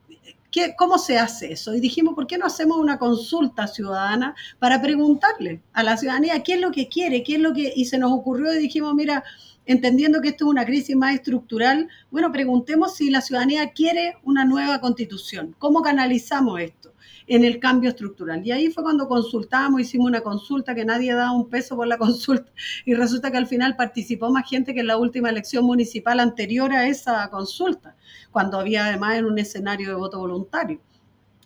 ¿Qué, 0.52 0.74
¿Cómo 0.78 0.96
se 0.96 1.18
hace 1.18 1.52
eso? 1.52 1.74
Y 1.74 1.80
dijimos, 1.80 2.14
¿por 2.14 2.28
qué 2.28 2.38
no 2.38 2.46
hacemos 2.46 2.78
una 2.78 2.96
consulta 2.96 3.66
ciudadana 3.66 4.36
para 4.60 4.80
preguntarle 4.80 5.60
a 5.72 5.82
la 5.82 5.96
ciudadanía 5.96 6.42
qué 6.44 6.54
es 6.54 6.60
lo 6.60 6.70
que 6.70 6.88
quiere, 6.88 7.24
qué 7.24 7.34
es 7.34 7.40
lo 7.40 7.52
que... 7.52 7.72
Y 7.74 7.86
se 7.86 7.98
nos 7.98 8.12
ocurrió 8.12 8.54
y 8.54 8.58
dijimos, 8.58 8.94
mira, 8.94 9.22
entendiendo 9.66 10.20
que 10.20 10.28
esto 10.28 10.46
es 10.46 10.50
una 10.50 10.64
crisis 10.64 10.96
más 10.96 11.14
estructural, 11.14 11.88
bueno, 12.10 12.32
preguntemos 12.32 12.94
si 12.94 13.10
la 13.10 13.20
ciudadanía 13.20 13.72
quiere 13.72 14.16
una 14.22 14.44
nueva 14.44 14.80
constitución. 14.80 15.54
¿Cómo 15.58 15.82
canalizamos 15.82 16.60
esto 16.60 16.94
en 17.26 17.44
el 17.44 17.58
cambio 17.58 17.90
estructural? 17.90 18.46
Y 18.46 18.52
ahí 18.52 18.70
fue 18.70 18.84
cuando 18.84 19.08
consultamos, 19.08 19.80
hicimos 19.80 20.06
una 20.06 20.20
consulta 20.20 20.74
que 20.74 20.84
nadie 20.84 21.12
daba 21.12 21.32
un 21.32 21.48
peso 21.48 21.76
por 21.76 21.86
la 21.86 21.98
consulta 21.98 22.50
y 22.84 22.94
resulta 22.94 23.30
que 23.30 23.38
al 23.38 23.46
final 23.46 23.76
participó 23.76 24.30
más 24.30 24.48
gente 24.48 24.72
que 24.72 24.80
en 24.80 24.86
la 24.86 24.96
última 24.96 25.30
elección 25.30 25.64
municipal 25.64 26.20
anterior 26.20 26.72
a 26.72 26.86
esa 26.86 27.28
consulta, 27.30 27.96
cuando 28.30 28.58
había 28.58 28.86
además 28.86 29.18
en 29.18 29.24
un 29.24 29.38
escenario 29.38 29.88
de 29.88 29.94
voto 29.96 30.18
voluntario. 30.20 30.80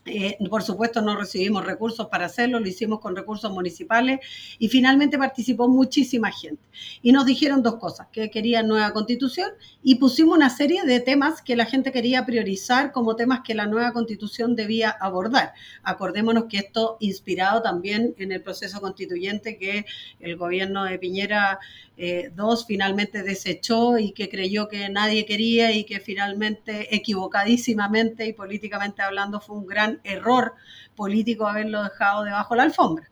Eh, 0.06 0.38
por 0.48 0.62
supuesto, 0.62 1.02
no 1.02 1.14
recibimos 1.14 1.64
recursos 1.64 2.08
para 2.08 2.24
hacerlo, 2.24 2.58
lo 2.58 2.66
hicimos 2.66 3.00
con 3.00 3.14
recursos 3.14 3.52
municipales 3.52 4.20
y 4.58 4.68
finalmente 4.68 5.18
participó 5.18 5.68
muchísima 5.68 6.32
gente. 6.32 6.62
Y 7.02 7.12
nos 7.12 7.26
dijeron 7.26 7.62
dos 7.62 7.76
cosas, 7.76 8.06
que 8.10 8.30
querían 8.30 8.66
nueva 8.66 8.92
constitución 8.92 9.50
y 9.82 9.96
pusimos 9.96 10.36
una 10.36 10.48
serie 10.48 10.84
de 10.84 11.00
temas 11.00 11.42
que 11.42 11.54
la 11.54 11.66
gente 11.66 11.92
quería 11.92 12.24
priorizar 12.24 12.92
como 12.92 13.14
temas 13.14 13.40
que 13.44 13.54
la 13.54 13.66
nueva 13.66 13.92
constitución 13.92 14.56
debía 14.56 14.90
abordar. 14.90 15.52
Acordémonos 15.82 16.44
que 16.44 16.58
esto 16.58 16.96
inspirado 17.00 17.60
también 17.60 18.14
en 18.18 18.32
el 18.32 18.42
proceso 18.42 18.80
constituyente 18.80 19.58
que 19.58 19.84
el 20.18 20.36
gobierno 20.36 20.84
de 20.84 20.98
Piñera 20.98 21.58
II 22.00 22.64
finalmente 22.66 23.22
desechó 23.22 23.98
y 23.98 24.12
que 24.12 24.30
creyó 24.30 24.68
que 24.68 24.88
nadie 24.88 25.26
quería 25.26 25.72
y 25.72 25.84
que 25.84 26.00
finalmente 26.00 26.94
equivocadísimamente 26.94 28.26
y 28.26 28.32
políticamente 28.32 29.02
hablando 29.02 29.40
fue 29.40 29.56
un 29.56 29.66
gran 29.66 29.89
error 30.04 30.54
político 30.94 31.46
haberlo 31.46 31.82
dejado 31.82 32.24
debajo 32.24 32.54
de 32.54 32.58
la 32.58 32.64
alfombra. 32.64 33.08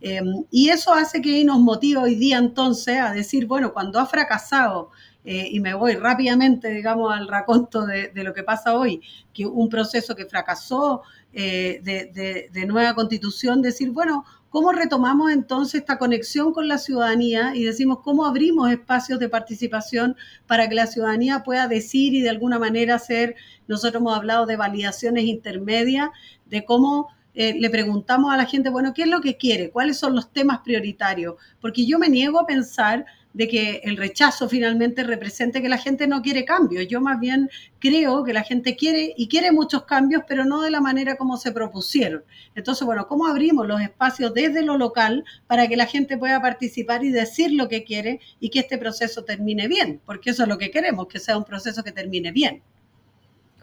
Em, 0.00 0.44
y 0.50 0.68
eso 0.70 0.92
hace 0.92 1.20
que 1.22 1.44
nos 1.44 1.60
motive 1.60 2.00
hoy 2.00 2.14
día 2.16 2.38
entonces 2.38 2.98
a 2.98 3.12
decir, 3.12 3.46
bueno, 3.46 3.72
cuando 3.72 4.00
ha 4.00 4.06
fracasado, 4.06 4.90
eh, 5.24 5.48
y 5.52 5.60
me 5.60 5.74
voy 5.74 5.94
rápidamente, 5.94 6.70
digamos, 6.70 7.14
al 7.14 7.28
raconto 7.28 7.86
de, 7.86 8.10
lo 8.14 8.34
que 8.34 8.42
pasa 8.42 8.74
hoy, 8.74 9.00
que 9.32 9.46
un 9.46 9.68
proceso 9.68 10.16
que 10.16 10.26
fracasó 10.26 11.02
eh, 11.32 11.80
de, 11.84 12.50
de, 12.52 12.66
nueva 12.66 12.94
constitución, 12.94 13.62
decir, 13.62 13.90
bueno, 13.92 14.24
¿Cómo 14.52 14.70
retomamos 14.72 15.32
entonces 15.32 15.80
esta 15.80 15.96
conexión 15.96 16.52
con 16.52 16.68
la 16.68 16.76
ciudadanía 16.76 17.52
y 17.54 17.64
decimos 17.64 18.00
cómo 18.04 18.26
abrimos 18.26 18.70
espacios 18.70 19.18
de 19.18 19.30
participación 19.30 20.14
para 20.46 20.68
que 20.68 20.74
la 20.74 20.86
ciudadanía 20.86 21.42
pueda 21.42 21.68
decir 21.68 22.12
y 22.12 22.20
de 22.20 22.28
alguna 22.28 22.58
manera 22.58 22.96
hacer, 22.96 23.34
nosotros 23.66 24.02
hemos 24.02 24.14
hablado 24.14 24.44
de 24.44 24.56
validaciones 24.56 25.24
intermedias, 25.24 26.10
de 26.44 26.66
cómo 26.66 27.08
eh, 27.32 27.54
le 27.58 27.70
preguntamos 27.70 28.30
a 28.30 28.36
la 28.36 28.44
gente, 28.44 28.68
bueno, 28.68 28.92
¿qué 28.92 29.04
es 29.04 29.08
lo 29.08 29.22
que 29.22 29.38
quiere? 29.38 29.70
¿Cuáles 29.70 29.98
son 29.98 30.14
los 30.14 30.34
temas 30.34 30.58
prioritarios? 30.58 31.36
Porque 31.58 31.86
yo 31.86 31.98
me 31.98 32.10
niego 32.10 32.38
a 32.38 32.46
pensar 32.46 33.06
de 33.34 33.48
que 33.48 33.80
el 33.84 33.96
rechazo 33.96 34.48
finalmente 34.48 35.02
represente 35.04 35.62
que 35.62 35.68
la 35.68 35.78
gente 35.78 36.06
no 36.06 36.22
quiere 36.22 36.44
cambios. 36.44 36.86
Yo 36.88 37.00
más 37.00 37.18
bien 37.20 37.50
creo 37.78 38.24
que 38.24 38.32
la 38.32 38.42
gente 38.42 38.76
quiere 38.76 39.14
y 39.16 39.28
quiere 39.28 39.52
muchos 39.52 39.84
cambios, 39.84 40.22
pero 40.28 40.44
no 40.44 40.62
de 40.62 40.70
la 40.70 40.80
manera 40.80 41.16
como 41.16 41.36
se 41.36 41.52
propusieron. 41.52 42.24
Entonces, 42.54 42.84
bueno, 42.86 43.06
¿cómo 43.06 43.26
abrimos 43.26 43.66
los 43.66 43.80
espacios 43.80 44.34
desde 44.34 44.62
lo 44.62 44.76
local 44.76 45.24
para 45.46 45.66
que 45.68 45.76
la 45.76 45.86
gente 45.86 46.18
pueda 46.18 46.40
participar 46.40 47.04
y 47.04 47.10
decir 47.10 47.52
lo 47.52 47.68
que 47.68 47.84
quiere 47.84 48.20
y 48.40 48.50
que 48.50 48.60
este 48.60 48.78
proceso 48.78 49.24
termine 49.24 49.68
bien? 49.68 50.00
Porque 50.04 50.30
eso 50.30 50.42
es 50.42 50.48
lo 50.48 50.58
que 50.58 50.70
queremos, 50.70 51.06
que 51.06 51.18
sea 51.18 51.36
un 51.36 51.44
proceso 51.44 51.82
que 51.82 51.92
termine 51.92 52.32
bien. 52.32 52.62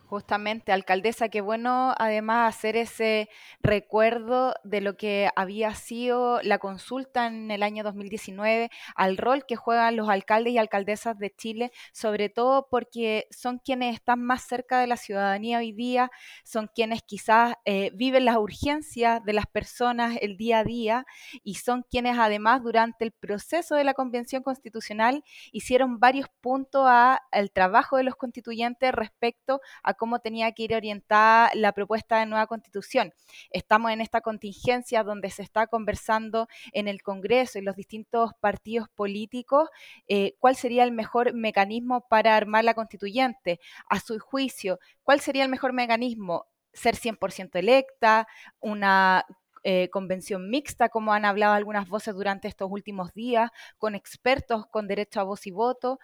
Justamente, 0.09 0.71
alcaldesa, 0.71 1.29
qué 1.29 1.39
bueno 1.39 1.93
además 1.99 2.55
hacer 2.55 2.75
ese 2.75 3.29
recuerdo 3.61 4.55
de 4.63 4.81
lo 4.81 4.97
que 4.97 5.29
había 5.35 5.75
sido 5.75 6.41
la 6.41 6.57
consulta 6.57 7.27
en 7.27 7.51
el 7.51 7.61
año 7.61 7.83
2019, 7.83 8.71
al 8.95 9.17
rol 9.17 9.45
que 9.45 9.55
juegan 9.55 9.97
los 9.97 10.09
alcaldes 10.09 10.53
y 10.53 10.57
alcaldesas 10.57 11.19
de 11.19 11.29
Chile, 11.29 11.71
sobre 11.93 12.29
todo 12.29 12.69
porque 12.71 13.27
son 13.29 13.59
quienes 13.59 13.93
están 13.93 14.23
más 14.23 14.47
cerca 14.47 14.79
de 14.79 14.87
la 14.87 14.97
ciudadanía 14.97 15.59
hoy 15.59 15.73
día, 15.73 16.09
son 16.43 16.71
quienes 16.73 17.03
quizás 17.03 17.53
eh, 17.65 17.91
viven 17.93 18.25
las 18.25 18.37
urgencias 18.37 19.23
de 19.23 19.33
las 19.33 19.45
personas 19.45 20.17
el 20.21 20.37
día 20.37 20.57
a 20.57 20.63
día 20.63 21.05
y 21.43 21.53
son 21.53 21.85
quienes 21.87 22.17
además 22.17 22.63
durante 22.63 23.05
el 23.05 23.11
proceso 23.11 23.75
de 23.75 23.83
la 23.83 23.93
Convención 23.93 24.41
Constitucional 24.41 25.23
hicieron 25.51 25.99
varios 25.99 26.29
puntos 26.41 26.87
al 26.87 27.51
trabajo 27.51 27.97
de 27.97 28.05
los 28.05 28.15
constituyentes 28.15 28.91
respecto 28.91 29.61
a 29.83 29.98
cómo 29.99 30.19
tenía 30.19 30.51
que 30.53 30.63
ir 30.63 30.73
orientada 30.73 31.51
la 31.53 31.73
propuesta 31.73 32.19
de 32.19 32.25
nueva 32.25 32.47
constitución. 32.47 33.13
Estamos 33.51 33.91
en 33.91 34.01
esta 34.01 34.21
contingencia 34.21 35.03
donde 35.03 35.29
se 35.29 35.43
está 35.43 35.67
conversando 35.67 36.47
en 36.71 36.87
el 36.87 37.03
Congreso 37.03 37.59
y 37.59 37.61
los 37.61 37.75
distintos 37.75 38.31
partidos 38.39 38.89
políticos 38.89 39.69
eh, 40.07 40.35
cuál 40.39 40.55
sería 40.55 40.83
el 40.83 40.91
mejor 40.91 41.33
mecanismo 41.33 42.07
para 42.09 42.35
armar 42.35 42.63
la 42.63 42.73
constituyente. 42.73 43.59
A 43.89 43.99
su 43.99 44.17
juicio, 44.19 44.79
¿cuál 45.03 45.19
sería 45.19 45.43
el 45.43 45.49
mejor 45.49 45.73
mecanismo? 45.73 46.45
Ser 46.73 46.95
100% 46.95 47.59
electa, 47.59 48.27
una 48.59 49.25
eh, 49.63 49.89
convención 49.89 50.49
mixta, 50.49 50.87
como 50.87 51.11
han 51.13 51.25
hablado 51.25 51.53
algunas 51.53 51.89
voces 51.89 52.15
durante 52.15 52.47
estos 52.47 52.69
últimos 52.71 53.13
días, 53.13 53.51
con 53.77 53.93
expertos 53.93 54.65
con 54.67 54.87
derecho 54.87 55.19
a 55.19 55.23
voz 55.23 55.45
y 55.47 55.51
voto, 55.51 55.99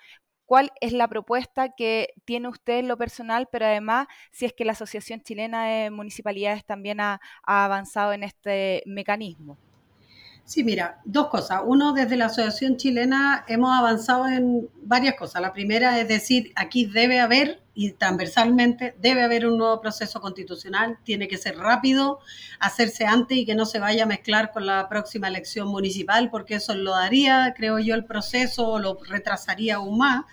cuál 0.45 0.71
es 0.81 0.93
la 0.93 1.07
propuesta 1.07 1.69
que 1.69 2.13
tiene 2.25 2.47
usted 2.47 2.79
en 2.79 2.87
lo 2.87 2.97
personal, 2.97 3.47
pero 3.51 3.65
además 3.65 4.07
si 4.31 4.45
es 4.45 4.53
que 4.53 4.65
la 4.65 4.73
Asociación 4.73 5.21
Chilena 5.21 5.65
de 5.65 5.91
Municipalidades 5.91 6.65
también 6.65 6.99
ha, 6.99 7.19
avanzado 7.43 8.13
en 8.13 8.23
este 8.23 8.83
mecanismo. 8.85 9.57
Sí, 10.47 10.63
mira, 10.63 11.01
dos 11.05 11.29
cosas. 11.29 11.61
Uno, 11.65 11.91
desde 11.93 12.17
la 12.17 12.27
Asociación 12.27 12.77
Chilena 12.77 13.43
hemos 13.47 13.75
avanzado 13.75 14.27
en 14.27 14.69
varias 14.83 15.15
cosas. 15.15 15.41
La 15.41 15.51
primera 15.51 15.99
es 15.99 16.07
decir, 16.07 16.51
aquí 16.55 16.85
debe 16.85 17.19
haber, 17.19 17.63
y 17.73 17.93
transversalmente, 17.93 18.95
debe 19.01 19.23
haber 19.23 19.47
un 19.47 19.57
nuevo 19.57 19.81
proceso 19.81 20.21
constitucional, 20.21 20.99
tiene 21.03 21.27
que 21.27 21.39
ser 21.39 21.57
rápido, 21.57 22.19
hacerse 22.59 23.07
antes 23.07 23.39
y 23.39 23.45
que 23.47 23.55
no 23.55 23.65
se 23.65 23.79
vaya 23.79 24.03
a 24.03 24.05
mezclar 24.05 24.51
con 24.51 24.67
la 24.67 24.87
próxima 24.87 25.29
elección 25.29 25.67
municipal, 25.67 26.29
porque 26.29 26.55
eso 26.55 26.75
lo 26.75 26.91
daría, 26.91 27.55
creo 27.57 27.79
yo, 27.79 27.95
el 27.95 28.05
proceso 28.05 28.67
o 28.67 28.77
lo 28.77 28.99
retrasaría 29.03 29.77
aún 29.77 29.97
más. 29.97 30.25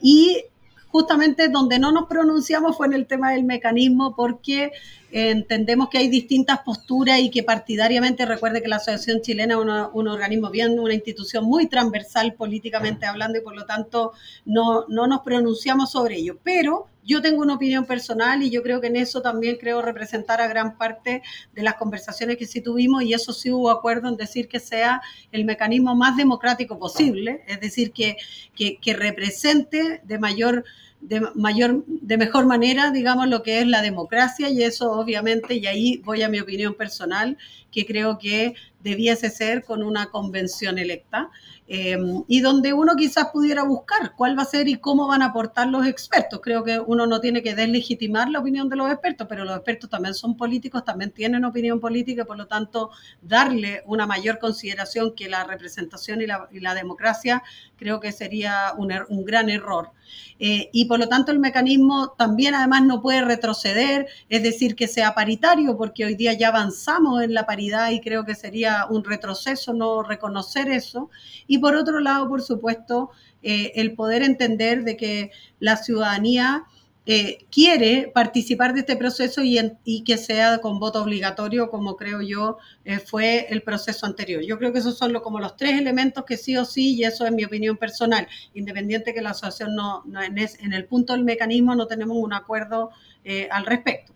Y 0.00 0.44
justamente 0.86 1.48
donde 1.48 1.80
no 1.80 1.90
nos 1.90 2.06
pronunciamos 2.06 2.76
fue 2.76 2.86
en 2.86 2.92
el 2.92 3.08
tema 3.08 3.32
del 3.32 3.42
mecanismo, 3.42 4.14
porque 4.14 4.70
entendemos 5.10 5.88
que 5.88 5.98
hay 5.98 6.08
distintas 6.08 6.60
posturas 6.60 7.18
y 7.20 7.30
que 7.30 7.42
partidariamente, 7.42 8.26
recuerde 8.26 8.62
que 8.62 8.68
la 8.68 8.76
Asociación 8.76 9.22
Chilena 9.22 9.54
es 9.54 9.60
un 9.92 10.08
organismo 10.08 10.50
bien, 10.50 10.78
una 10.78 10.94
institución 10.94 11.44
muy 11.44 11.66
transversal 11.66 12.34
políticamente 12.34 13.06
hablando 13.06 13.38
y 13.38 13.42
por 13.42 13.54
lo 13.54 13.64
tanto 13.64 14.12
no, 14.44 14.84
no 14.88 15.06
nos 15.06 15.20
pronunciamos 15.20 15.92
sobre 15.92 16.16
ello. 16.16 16.38
Pero 16.42 16.86
yo 17.08 17.22
tengo 17.22 17.40
una 17.40 17.54
opinión 17.54 17.86
personal 17.86 18.42
y 18.42 18.50
yo 18.50 18.62
creo 18.62 18.82
que 18.82 18.88
en 18.88 18.96
eso 18.96 19.22
también 19.22 19.56
creo 19.56 19.80
representar 19.80 20.42
a 20.42 20.46
gran 20.46 20.76
parte 20.76 21.22
de 21.54 21.62
las 21.62 21.74
conversaciones 21.74 22.36
que 22.36 22.44
sí 22.44 22.60
tuvimos 22.60 23.02
y 23.02 23.14
eso 23.14 23.32
sí 23.32 23.50
hubo 23.50 23.70
acuerdo 23.70 24.08
en 24.08 24.16
decir 24.18 24.46
que 24.46 24.60
sea 24.60 25.00
el 25.32 25.46
mecanismo 25.46 25.94
más 25.94 26.18
democrático 26.18 26.78
posible, 26.78 27.44
es 27.48 27.60
decir, 27.60 27.92
que, 27.92 28.18
que, 28.54 28.76
que 28.76 28.92
represente 28.92 30.02
de 30.04 30.18
mayor 30.18 30.64
de 31.00 31.20
mayor, 31.34 31.84
de 31.86 32.16
mejor 32.16 32.46
manera, 32.46 32.90
digamos, 32.90 33.28
lo 33.28 33.42
que 33.42 33.60
es 33.60 33.66
la 33.66 33.82
democracia 33.82 34.50
y 34.50 34.62
eso 34.62 34.92
obviamente, 34.92 35.54
y 35.54 35.66
ahí 35.66 35.98
voy 36.04 36.22
a 36.22 36.28
mi 36.28 36.40
opinión 36.40 36.74
personal, 36.74 37.36
que 37.70 37.86
creo 37.86 38.18
que 38.18 38.54
debiese 38.80 39.28
ser 39.30 39.64
con 39.64 39.82
una 39.82 40.06
convención 40.06 40.78
electa 40.78 41.30
em, 41.66 42.24
y 42.28 42.40
donde 42.40 42.72
uno 42.72 42.94
quizás 42.96 43.26
pudiera 43.32 43.62
buscar 43.62 44.14
cuál 44.16 44.38
va 44.38 44.42
a 44.42 44.46
ser 44.46 44.68
y 44.68 44.76
cómo 44.76 45.06
van 45.06 45.20
a 45.22 45.26
aportar 45.26 45.66
los 45.68 45.86
expertos. 45.86 46.40
Creo 46.42 46.64
que 46.64 46.78
uno 46.78 47.06
no 47.06 47.20
tiene 47.20 47.42
que 47.42 47.54
deslegitimar 47.54 48.30
la 48.30 48.38
opinión 48.38 48.68
de 48.68 48.76
los 48.76 48.90
expertos, 48.90 49.26
pero 49.28 49.44
los 49.44 49.56
expertos 49.56 49.90
también 49.90 50.14
son 50.14 50.36
políticos, 50.36 50.84
también 50.84 51.10
tienen 51.10 51.44
opinión 51.44 51.80
política, 51.80 52.24
por 52.24 52.38
lo 52.38 52.46
tanto, 52.46 52.90
darle 53.20 53.82
una 53.86 54.06
mayor 54.06 54.38
consideración 54.38 55.14
que 55.14 55.28
la 55.28 55.44
representación 55.44 56.22
y 56.22 56.26
la, 56.26 56.48
y 56.50 56.60
la 56.60 56.74
democracia 56.74 57.42
creo 57.78 58.00
que 58.00 58.12
sería 58.12 58.74
un, 58.76 58.90
er, 58.90 59.06
un 59.08 59.24
gran 59.24 59.48
error. 59.48 59.92
Eh, 60.38 60.70
y 60.72 60.84
por 60.84 60.98
lo 60.98 61.08
tanto 61.08 61.32
el 61.32 61.38
mecanismo 61.38 62.14
también 62.16 62.54
además 62.54 62.82
no 62.82 63.00
puede 63.00 63.22
retroceder, 63.22 64.06
es 64.28 64.42
decir, 64.42 64.76
que 64.76 64.86
sea 64.86 65.14
paritario, 65.14 65.76
porque 65.76 66.04
hoy 66.04 66.14
día 66.14 66.32
ya 66.32 66.48
avanzamos 66.48 67.22
en 67.22 67.34
la 67.34 67.46
paridad 67.46 67.90
y 67.90 68.00
creo 68.00 68.24
que 68.24 68.34
sería 68.34 68.86
un 68.88 69.04
retroceso 69.04 69.72
no 69.72 70.02
reconocer 70.02 70.68
eso. 70.68 71.10
Y 71.46 71.58
por 71.58 71.74
otro 71.74 72.00
lado, 72.00 72.28
por 72.28 72.42
supuesto, 72.42 73.10
eh, 73.42 73.72
el 73.76 73.94
poder 73.94 74.22
entender 74.22 74.84
de 74.84 74.96
que 74.96 75.30
la 75.60 75.76
ciudadanía 75.76 76.64
eh, 77.10 77.46
quiere 77.50 78.10
participar 78.12 78.74
de 78.74 78.80
este 78.80 78.94
proceso 78.94 79.40
y, 79.42 80.04
que 80.04 80.18
sea 80.18 80.58
con 80.58 80.78
voto 80.78 81.02
obligatorio, 81.02 81.70
como 81.70 81.96
creo 81.96 82.20
yo 82.20 82.58
eh, 82.84 82.98
fue 82.98 83.46
el 83.48 83.62
proceso 83.62 84.04
anterior. 84.04 84.42
Yo 84.42 84.58
creo 84.58 84.74
que 84.74 84.80
esos 84.80 84.98
son 84.98 85.14
como 85.20 85.40
los 85.40 85.56
tres 85.56 85.80
elementos 85.80 86.26
que 86.26 86.36
sí 86.36 86.54
o 86.58 86.66
sí, 86.66 86.96
y 86.96 87.04
eso 87.04 87.24
es 87.24 87.32
mi 87.32 87.46
opinión 87.46 87.78
personal, 87.78 88.28
independiente 88.52 89.14
que 89.14 89.22
la 89.22 89.30
asociación 89.30 89.74
no, 89.74 90.02
en, 90.22 90.72
el 90.74 90.84
punto 90.84 91.14
del 91.14 91.24
mecanismo 91.24 91.74
no 91.74 91.86
tenemos 91.86 92.18
un 92.18 92.34
acuerdo 92.34 92.90
eh, 93.24 93.48
al 93.50 93.64
respecto. 93.64 94.12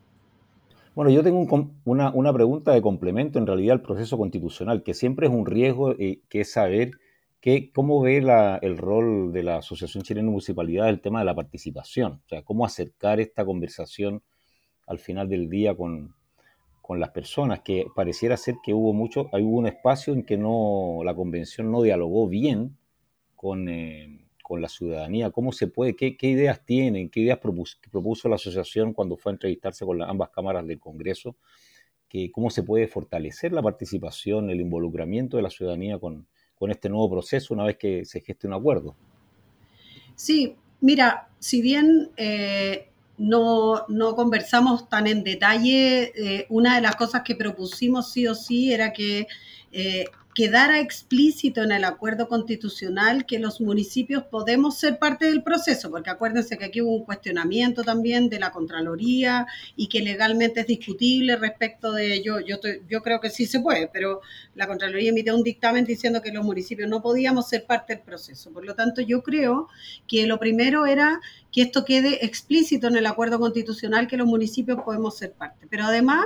Bueno, 0.94 1.10
yo 1.10 1.22
tengo 1.22 1.46
una, 1.86 2.10
una, 2.10 2.30
pregunta 2.34 2.72
de 2.72 2.82
complemento 2.82 3.38
en 3.38 3.46
realidad 3.46 3.76
al 3.76 3.80
proceso 3.80 4.18
constitucional, 4.18 4.82
que 4.82 4.92
siempre 4.92 5.28
es 5.28 5.32
un 5.32 5.46
riesgo, 5.46 5.96
que 5.96 6.20
es 6.42 6.52
saber 6.52 6.90
¿Cómo 7.72 8.00
ve 8.00 8.18
el 8.62 8.78
rol 8.78 9.32
de 9.32 9.42
la 9.42 9.56
Asociación 9.56 10.04
Chilena 10.04 10.26
de 10.26 10.30
Municipalidades 10.30 10.92
el 10.92 11.00
tema 11.00 11.18
de 11.18 11.24
la 11.24 11.34
participación? 11.34 12.22
O 12.24 12.28
sea, 12.28 12.42
¿cómo 12.42 12.64
acercar 12.64 13.18
esta 13.18 13.44
conversación 13.44 14.22
al 14.86 15.00
final 15.00 15.28
del 15.28 15.50
día 15.50 15.74
con, 15.74 16.14
las 16.88 17.10
personas? 17.10 17.60
Que 17.62 17.86
pareciera 17.96 18.36
ser 18.36 18.56
que 18.62 18.72
hubo 18.74 18.92
mucho, 18.92 19.28
hubo 19.32 19.58
un 19.58 19.66
espacio 19.66 20.14
en 20.14 20.22
que 20.22 20.36
no, 20.36 21.00
la 21.04 21.16
convención 21.16 21.72
no 21.72 21.82
dialogó 21.82 22.28
bien 22.28 22.76
con, 23.34 23.68
eh, 23.68 24.20
la 24.48 24.68
ciudadanía. 24.68 25.30
¿Cómo 25.30 25.50
se 25.50 25.66
puede? 25.66 25.96
Qué, 25.96 26.16
ideas 26.20 26.64
tienen? 26.64 27.08
¿Qué 27.08 27.20
ideas 27.20 27.38
propuso, 27.38 28.28
la 28.28 28.36
asociación 28.36 28.92
cuando 28.92 29.16
fue 29.16 29.32
a 29.32 29.34
entrevistarse 29.34 29.84
con 29.84 30.00
ambas 30.00 30.30
cámaras 30.30 30.64
del 30.64 30.78
Congreso? 30.78 31.36
Que, 32.08 32.30
¿Cómo 32.30 32.50
se 32.50 32.62
puede 32.62 32.86
fortalecer 32.86 33.52
la 33.52 33.62
participación, 33.62 34.50
el 34.50 34.60
involucramiento 34.60 35.38
de 35.38 35.42
la 35.42 35.50
ciudadanía 35.50 35.98
con 35.98 36.28
con 36.62 36.70
este 36.70 36.88
nuevo 36.88 37.10
proceso 37.10 37.52
una 37.52 37.64
vez 37.64 37.76
que 37.76 38.04
se 38.04 38.20
geste 38.20 38.46
un 38.46 38.52
acuerdo. 38.52 38.94
Sí, 40.14 40.54
mira, 40.80 41.28
si 41.40 41.60
bien 41.60 42.12
eh, 42.16 42.88
no, 43.18 43.84
conversamos 44.14 44.88
tan 44.88 45.08
en 45.08 45.24
detalle, 45.24 46.12
eh, 46.14 46.46
una 46.50 46.76
de 46.76 46.82
las 46.82 46.94
cosas 46.94 47.22
que 47.22 47.34
propusimos 47.34 48.12
sí 48.12 48.28
o 48.28 48.36
sí 48.36 48.72
era 48.72 48.92
que 48.92 49.26
eh, 49.72 50.04
quedara 50.34 50.80
explícito 50.80 51.62
en 51.62 51.72
el 51.72 51.84
acuerdo 51.84 52.26
constitucional 52.28 53.26
que 53.26 53.38
los 53.38 53.60
municipios 53.60 54.22
podemos 54.24 54.78
ser 54.78 54.98
parte 54.98 55.26
del 55.26 55.42
proceso, 55.42 55.90
porque 55.90 56.10
acuérdense 56.10 56.56
que 56.56 56.64
aquí 56.64 56.80
hubo 56.80 56.96
un 56.96 57.04
cuestionamiento 57.04 57.82
también 57.82 58.28
de 58.30 58.40
la 58.40 58.50
Contraloría 58.50 59.46
y 59.76 59.88
que 59.88 60.00
legalmente 60.00 60.60
es 60.60 60.66
discutible 60.66 61.36
respecto 61.36 61.92
de 61.92 62.14
ello. 62.14 62.40
Yo, 62.40 62.56
yo 62.88 63.02
creo 63.02 63.20
que 63.20 63.30
sí 63.30 63.46
se 63.46 63.60
puede, 63.60 63.88
pero 63.88 64.22
la 64.54 64.66
Contraloría 64.66 65.10
emitió 65.10 65.36
un 65.36 65.42
dictamen 65.42 65.84
diciendo 65.84 66.22
que 66.22 66.32
los 66.32 66.44
municipios 66.44 66.88
no 66.88 67.02
podíamos 67.02 67.48
ser 67.48 67.66
parte 67.66 67.94
del 67.94 68.02
proceso. 68.02 68.52
Por 68.52 68.64
lo 68.64 68.74
tanto, 68.74 69.02
yo 69.02 69.22
creo 69.22 69.68
que 70.08 70.26
lo 70.26 70.38
primero 70.38 70.86
era 70.86 71.20
que 71.52 71.62
esto 71.62 71.84
quede 71.84 72.24
explícito 72.24 72.88
en 72.88 72.96
el 72.96 73.06
acuerdo 73.06 73.38
constitucional 73.38 74.08
que 74.08 74.16
los 74.16 74.26
municipios 74.26 74.80
podemos 74.82 75.18
ser 75.18 75.32
parte. 75.32 75.66
Pero 75.68 75.84
además 75.84 76.24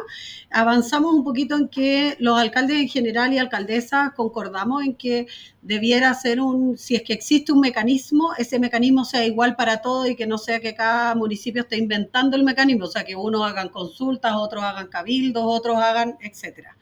avanzamos 0.50 1.12
un 1.12 1.24
poquito 1.24 1.56
en 1.56 1.68
que 1.68 2.16
los 2.20 2.38
alcaldes 2.38 2.78
en 2.78 2.88
general 2.88 3.32
y 3.32 3.38
alcaldesas 3.38 4.12
concordamos 4.14 4.84
en 4.84 4.94
que 4.94 5.26
debiera 5.62 6.14
ser 6.14 6.40
un, 6.40 6.78
si 6.78 6.94
es 6.94 7.02
que 7.02 7.12
existe 7.12 7.52
un 7.52 7.58
mecanismo, 7.58 8.34
ese 8.38 8.60
mecanismo 8.60 9.04
sea 9.04 9.26
igual 9.26 9.56
para 9.56 9.82
todos 9.82 10.08
y 10.08 10.14
que 10.14 10.26
no 10.26 10.38
sea 10.38 10.60
que 10.60 10.76
cada 10.76 11.16
municipio 11.16 11.62
esté 11.62 11.76
inventando 11.76 12.36
el 12.36 12.44
mecanismo, 12.44 12.84
o 12.84 12.88
sea, 12.88 13.02
que 13.02 13.16
unos 13.16 13.42
hagan 13.42 13.70
consultas, 13.70 14.32
otros 14.36 14.62
hagan 14.62 14.86
cabildos, 14.86 15.42
otros 15.44 15.76
hagan, 15.78 16.18
etcétera. 16.20 16.76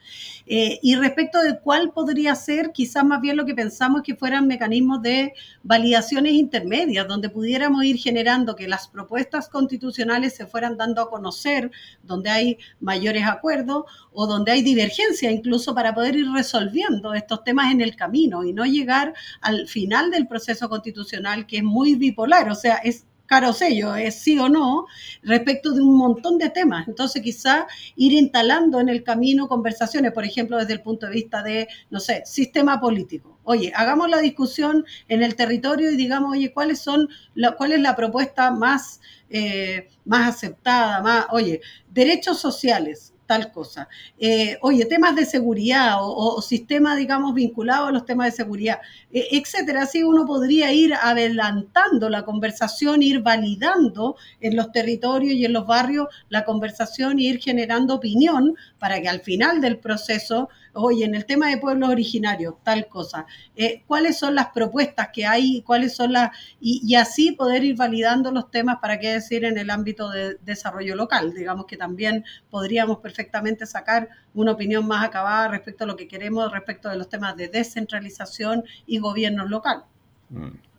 Eh, 0.45 0.77
y 0.83 0.95
respecto 0.97 1.41
de 1.41 1.59
cuál 1.59 1.93
podría 1.93 2.35
ser, 2.35 2.71
quizás 2.71 3.03
más 3.03 3.21
bien 3.21 3.37
lo 3.37 3.45
que 3.45 3.55
pensamos 3.55 4.03
que 4.03 4.15
fueran 4.15 4.45
mecanismos 4.45 5.01
de 5.01 5.33
validaciones 5.63 6.33
intermedias, 6.33 7.07
donde 7.07 7.29
pudiéramos 7.29 7.83
ir 7.83 7.97
generando 7.97 8.34
que 8.55 8.67
las 8.67 8.87
propuestas 8.87 9.47
constitucionales 9.47 10.35
se 10.35 10.45
fueran 10.45 10.75
dando 10.75 11.01
a 11.01 11.09
conocer, 11.09 11.71
donde 12.03 12.29
hay 12.29 12.57
mayores 12.79 13.25
acuerdos 13.25 13.85
o 14.11 14.27
donde 14.27 14.51
hay 14.51 14.61
divergencia, 14.61 15.31
incluso 15.31 15.73
para 15.73 15.93
poder 15.93 16.15
ir 16.15 16.27
resolviendo 16.33 17.13
estos 17.13 17.43
temas 17.43 17.71
en 17.71 17.81
el 17.81 17.95
camino 17.95 18.43
y 18.43 18.51
no 18.51 18.65
llegar 18.65 19.13
al 19.41 19.67
final 19.67 20.11
del 20.11 20.27
proceso 20.27 20.67
constitucional 20.67 21.47
que 21.47 21.57
es 21.57 21.63
muy 21.63 21.95
bipolar, 21.95 22.49
o 22.49 22.55
sea, 22.55 22.75
es 22.75 23.05
caro 23.25 23.53
sello, 23.53 23.95
es 23.95 24.19
sí 24.19 24.37
o 24.39 24.49
no, 24.49 24.85
respecto 25.23 25.71
de 25.71 25.81
un 25.81 25.97
montón 25.97 26.37
de 26.37 26.49
temas. 26.49 26.87
Entonces, 26.87 27.21
quizá 27.21 27.67
ir 27.95 28.13
instalando 28.13 28.79
en 28.79 28.89
el 28.89 29.03
camino 29.03 29.47
conversaciones, 29.47 30.11
por 30.11 30.25
ejemplo, 30.25 30.57
desde 30.57 30.73
el 30.73 30.81
punto 30.81 31.07
de 31.07 31.13
vista 31.13 31.43
de, 31.43 31.67
no 31.89 31.99
sé, 31.99 32.23
sistema 32.25 32.79
político. 32.79 33.39
Oye, 33.43 33.71
hagamos 33.75 34.09
la 34.09 34.19
discusión 34.19 34.85
en 35.07 35.23
el 35.23 35.35
territorio 35.35 35.91
y 35.91 35.97
digamos, 35.97 36.31
oye, 36.31 36.53
¿cuáles 36.53 36.79
son, 36.79 37.09
cuál 37.57 37.73
es 37.73 37.79
la 37.79 37.95
propuesta 37.95 38.51
más, 38.51 39.01
eh, 39.29 39.89
más 40.05 40.35
aceptada? 40.35 41.01
Más, 41.01 41.25
oye, 41.31 41.61
derechos 41.89 42.39
sociales 42.39 43.14
tal 43.25 43.51
cosa. 43.51 43.87
Eh, 44.17 44.57
oye, 44.61 44.85
temas 44.85 45.15
de 45.15 45.25
seguridad 45.25 45.97
o, 45.99 46.41
sistemas, 46.41 46.97
digamos, 46.97 47.33
vinculados 47.33 47.89
a 47.89 47.91
los 47.91 48.05
temas 48.05 48.27
de 48.27 48.31
seguridad, 48.31 48.79
eh, 49.11 49.27
etcétera. 49.31 49.83
Así 49.83 50.03
uno 50.03 50.25
podría 50.25 50.71
ir 50.71 50.93
adelantando 50.93 52.09
la 52.09 52.23
conversación, 52.23 53.01
ir 53.03 53.21
validando 53.21 54.15
en 54.41 54.55
los 54.55 54.71
territorios 54.71 55.35
y 55.35 55.45
en 55.45 55.53
los 55.53 55.65
barrios 55.65 56.07
la 56.29 56.45
conversación 56.45 57.19
y 57.19 57.27
ir 57.27 57.39
generando 57.39 57.95
opinión 57.95 58.55
para 58.79 59.01
que 59.01 59.09
al 59.09 59.21
final 59.21 59.61
del 59.61 59.77
proceso 59.79 60.49
oye, 60.75 61.05
en 61.05 61.15
el 61.15 61.25
tema 61.25 61.49
de 61.49 61.57
pueblos 61.57 61.89
originarios, 61.89 62.55
tal 62.63 62.87
cosa, 62.87 63.25
eh, 63.55 63.83
cuáles 63.87 64.17
son 64.17 64.35
las 64.35 64.47
propuestas 64.47 65.09
que 65.13 65.25
hay, 65.25 65.61
cuáles 65.61 65.95
son 65.95 66.13
las, 66.13 66.31
y, 66.59 66.95
así 66.95 67.31
poder 67.31 67.63
ir 67.63 67.75
validando 67.75 68.31
los 68.31 68.51
temas 68.51 68.77
para 68.81 68.99
qué 68.99 69.13
decir 69.13 69.45
en 69.45 69.57
el 69.57 69.69
ámbito 69.69 70.09
de 70.09 70.35
desarrollo 70.43 70.95
local. 70.95 71.33
Digamos 71.33 71.65
que 71.65 71.77
también 71.77 72.23
podríamos 72.49 72.99
perfectamente 72.99 73.65
sacar 73.65 74.09
una 74.33 74.51
opinión 74.51 74.87
más 74.87 75.03
acabada 75.05 75.47
respecto 75.47 75.85
a 75.85 75.87
lo 75.87 75.95
que 75.95 76.07
queremos, 76.07 76.51
respecto 76.51 76.89
de 76.89 76.97
los 76.97 77.09
temas 77.09 77.35
de 77.35 77.47
descentralización 77.47 78.63
y 78.85 78.99
gobierno 78.99 79.45
local. 79.45 79.83
Mm. 80.29 80.74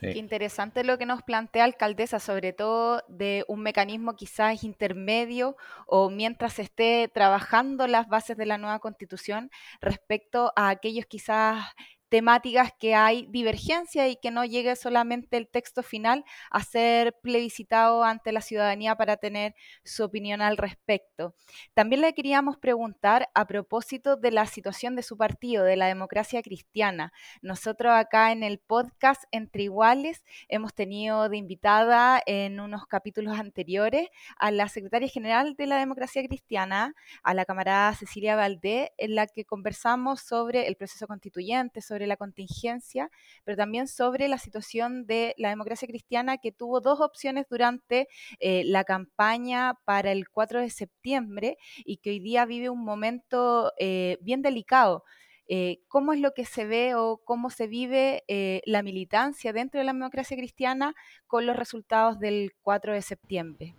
Qué 0.00 0.18
interesante 0.18 0.84
lo 0.84 0.96
que 0.96 1.06
nos 1.06 1.22
plantea 1.22 1.64
alcaldesa, 1.64 2.18
sobre 2.20 2.52
todo 2.52 3.02
de 3.08 3.44
un 3.48 3.60
mecanismo 3.62 4.16
quizás 4.16 4.64
intermedio 4.64 5.56
o 5.86 6.08
mientras 6.10 6.54
se 6.54 6.62
esté 6.62 7.08
trabajando 7.12 7.86
las 7.86 8.08
bases 8.08 8.36
de 8.36 8.46
la 8.46 8.58
nueva 8.58 8.78
constitución 8.78 9.50
respecto 9.80 10.52
a 10.56 10.70
aquellos 10.70 11.06
quizás 11.06 11.64
temáticas 12.08 12.72
que 12.78 12.94
hay 12.94 13.26
divergencia 13.28 14.08
y 14.08 14.16
que 14.16 14.30
no 14.30 14.44
llegue 14.44 14.76
solamente 14.76 15.36
el 15.36 15.48
texto 15.48 15.82
final 15.82 16.24
a 16.50 16.62
ser 16.62 17.14
plebiscitado 17.22 18.04
ante 18.04 18.32
la 18.32 18.40
ciudadanía 18.40 18.96
para 18.96 19.16
tener 19.16 19.54
su 19.84 20.04
opinión 20.04 20.40
al 20.40 20.56
respecto. 20.56 21.34
También 21.74 22.02
le 22.02 22.14
queríamos 22.14 22.56
preguntar 22.56 23.28
a 23.34 23.46
propósito 23.46 24.16
de 24.16 24.30
la 24.30 24.46
situación 24.46 24.96
de 24.96 25.02
su 25.02 25.16
partido, 25.16 25.64
de 25.64 25.76
la 25.76 25.86
democracia 25.86 26.42
cristiana. 26.42 27.12
Nosotros 27.42 27.92
acá 27.92 28.32
en 28.32 28.42
el 28.42 28.58
podcast 28.58 29.24
Entre 29.30 29.64
Iguales 29.64 30.24
hemos 30.48 30.74
tenido 30.74 31.28
de 31.28 31.36
invitada 31.36 32.20
en 32.26 32.60
unos 32.60 32.86
capítulos 32.86 33.38
anteriores 33.38 34.08
a 34.38 34.50
la 34.50 34.68
secretaria 34.68 35.08
general 35.08 35.54
de 35.56 35.66
la 35.66 35.78
democracia 35.78 36.22
cristiana, 36.24 36.94
a 37.22 37.34
la 37.34 37.44
camarada 37.44 37.94
Cecilia 37.94 38.36
Valdé, 38.36 38.92
en 38.98 39.14
la 39.14 39.26
que 39.26 39.44
conversamos 39.44 40.20
sobre 40.20 40.66
el 40.68 40.76
proceso 40.76 41.06
constituyente, 41.06 41.80
sobre 41.80 41.97
la 42.06 42.16
contingencia, 42.16 43.10
pero 43.44 43.56
también 43.56 43.88
sobre 43.88 44.28
la 44.28 44.38
situación 44.38 45.06
de 45.06 45.34
la 45.38 45.50
democracia 45.50 45.88
cristiana 45.88 46.38
que 46.38 46.52
tuvo 46.52 46.80
dos 46.80 47.00
opciones 47.00 47.46
durante 47.48 48.08
eh, 48.40 48.62
la 48.64 48.84
campaña 48.84 49.74
para 49.84 50.12
el 50.12 50.28
4 50.28 50.60
de 50.60 50.70
septiembre 50.70 51.58
y 51.84 51.98
que 51.98 52.10
hoy 52.10 52.20
día 52.20 52.44
vive 52.44 52.70
un 52.70 52.84
momento 52.84 53.72
eh, 53.78 54.18
bien 54.20 54.42
delicado. 54.42 55.04
Eh, 55.50 55.80
¿Cómo 55.88 56.12
es 56.12 56.20
lo 56.20 56.34
que 56.34 56.44
se 56.44 56.66
ve 56.66 56.94
o 56.94 57.22
cómo 57.24 57.48
se 57.48 57.66
vive 57.66 58.22
la 58.66 58.82
militancia 58.82 59.54
dentro 59.54 59.80
de 59.80 59.86
la 59.86 59.94
democracia 59.94 60.36
cristiana 60.36 60.94
con 61.26 61.46
los 61.46 61.56
resultados 61.56 62.18
del 62.18 62.52
4 62.62 62.92
de 62.92 63.02
septiembre? 63.02 63.74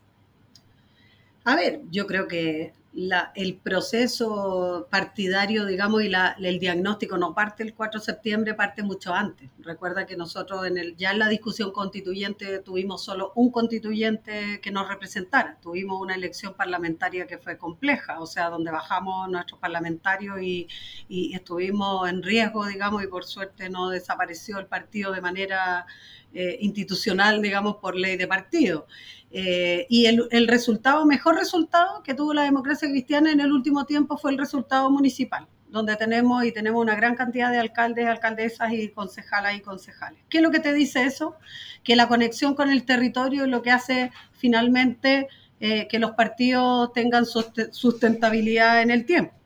A 1.50 1.56
ver, 1.56 1.82
yo 1.90 2.06
creo 2.06 2.28
que 2.28 2.74
el 3.34 3.56
proceso 3.56 4.88
partidario, 4.92 5.66
digamos, 5.66 6.04
y 6.04 6.12
el 6.46 6.60
diagnóstico 6.60 7.18
no 7.18 7.34
parte 7.34 7.64
el 7.64 7.74
4 7.74 8.00
de 8.00 8.06
septiembre, 8.06 8.54
parte 8.54 8.84
mucho 8.84 9.16
antes. 9.16 9.50
Recuerda 9.58 10.06
que 10.06 10.16
nosotros 10.16 10.68
en 10.68 10.78
el, 10.78 10.96
ya 10.96 11.10
en 11.10 11.18
la 11.18 11.28
discusión 11.28 11.72
constituyente 11.72 12.60
tuvimos 12.60 13.04
solo 13.04 13.32
un 13.34 13.50
constituyente 13.50 14.62
que 14.62 14.70
nos 14.70 14.88
representara. 14.88 15.58
Tuvimos 15.60 16.00
una 16.00 16.14
elección 16.14 16.54
parlamentaria 16.54 17.26
que 17.26 17.40
fue 17.40 17.58
compleja, 17.58 18.20
o 18.20 18.28
sea, 18.28 18.52
donde 18.52 18.70
bajamos 18.70 19.28
nuestros 19.28 19.60
parlamentarios 19.60 20.40
y, 20.44 20.68
y 21.08 21.34
estuvimos 21.34 22.08
en 22.08 22.22
riesgo, 22.22 22.68
digamos, 22.68 23.04
y 23.04 23.08
por 23.08 23.26
suerte 23.26 23.72
no 23.72 23.90
desapareció 23.90 24.60
el 24.60 24.68
partido 24.68 25.12
de 25.14 25.22
manera 25.22 25.88
eh, 26.32 26.58
institucional, 26.62 27.42
digamos, 27.42 27.78
por 27.78 27.96
ley 27.96 28.16
de 28.16 28.28
partido. 28.28 28.86
Eh, 29.32 29.86
y 29.89 30.08
el, 30.08 30.28
el, 30.32 30.48
resultado, 30.48 31.06
mejor 31.06 31.36
resultado 31.36 32.02
que 32.04 32.15
tuvo 32.15 32.34
la 32.34 32.44
democracia 32.44 32.89
cristiana 32.89 33.32
en 33.32 33.39
el 33.39 33.52
último 33.52 33.86
tiempo 33.86 34.18
fue 34.18 34.32
el 34.32 34.39
resultado 34.39 34.89
municipal, 34.89 35.48
donde 35.68 35.96
tenemos 35.98 36.44
y 36.44 36.52
tenemos 36.52 36.82
una 36.82 36.96
gran 36.96 37.15
cantidad 37.15 37.52
de 37.52 37.60
alcaldes, 37.60 38.08
alcaldesas 38.08 38.74
y 38.74 38.89
concejalas 38.89 39.56
y 39.56 39.62
concejales. 39.62 40.20
¿Qué 40.30 40.38
es 40.38 40.44
lo 40.44 40.50
que 40.50 40.60
te 40.60 40.74
dice 40.74 41.04
eso? 41.04 41.36
Que 41.84 41.96
la 41.96 42.08
conexión 42.08 42.56
con 42.56 42.72
el 42.72 42.86
territorio 42.86 43.44
es 43.44 43.50
lo 43.50 43.62
que 43.62 43.72
hace 43.72 44.12
finalmente 44.32 45.28
eh, 45.60 45.88
que 45.88 46.00
los 46.00 46.12
partidos 46.12 46.92
tengan 46.94 47.26
sustentabilidad 47.26 48.82
en 48.82 48.92
el 48.92 49.06
tiempo 49.06 49.38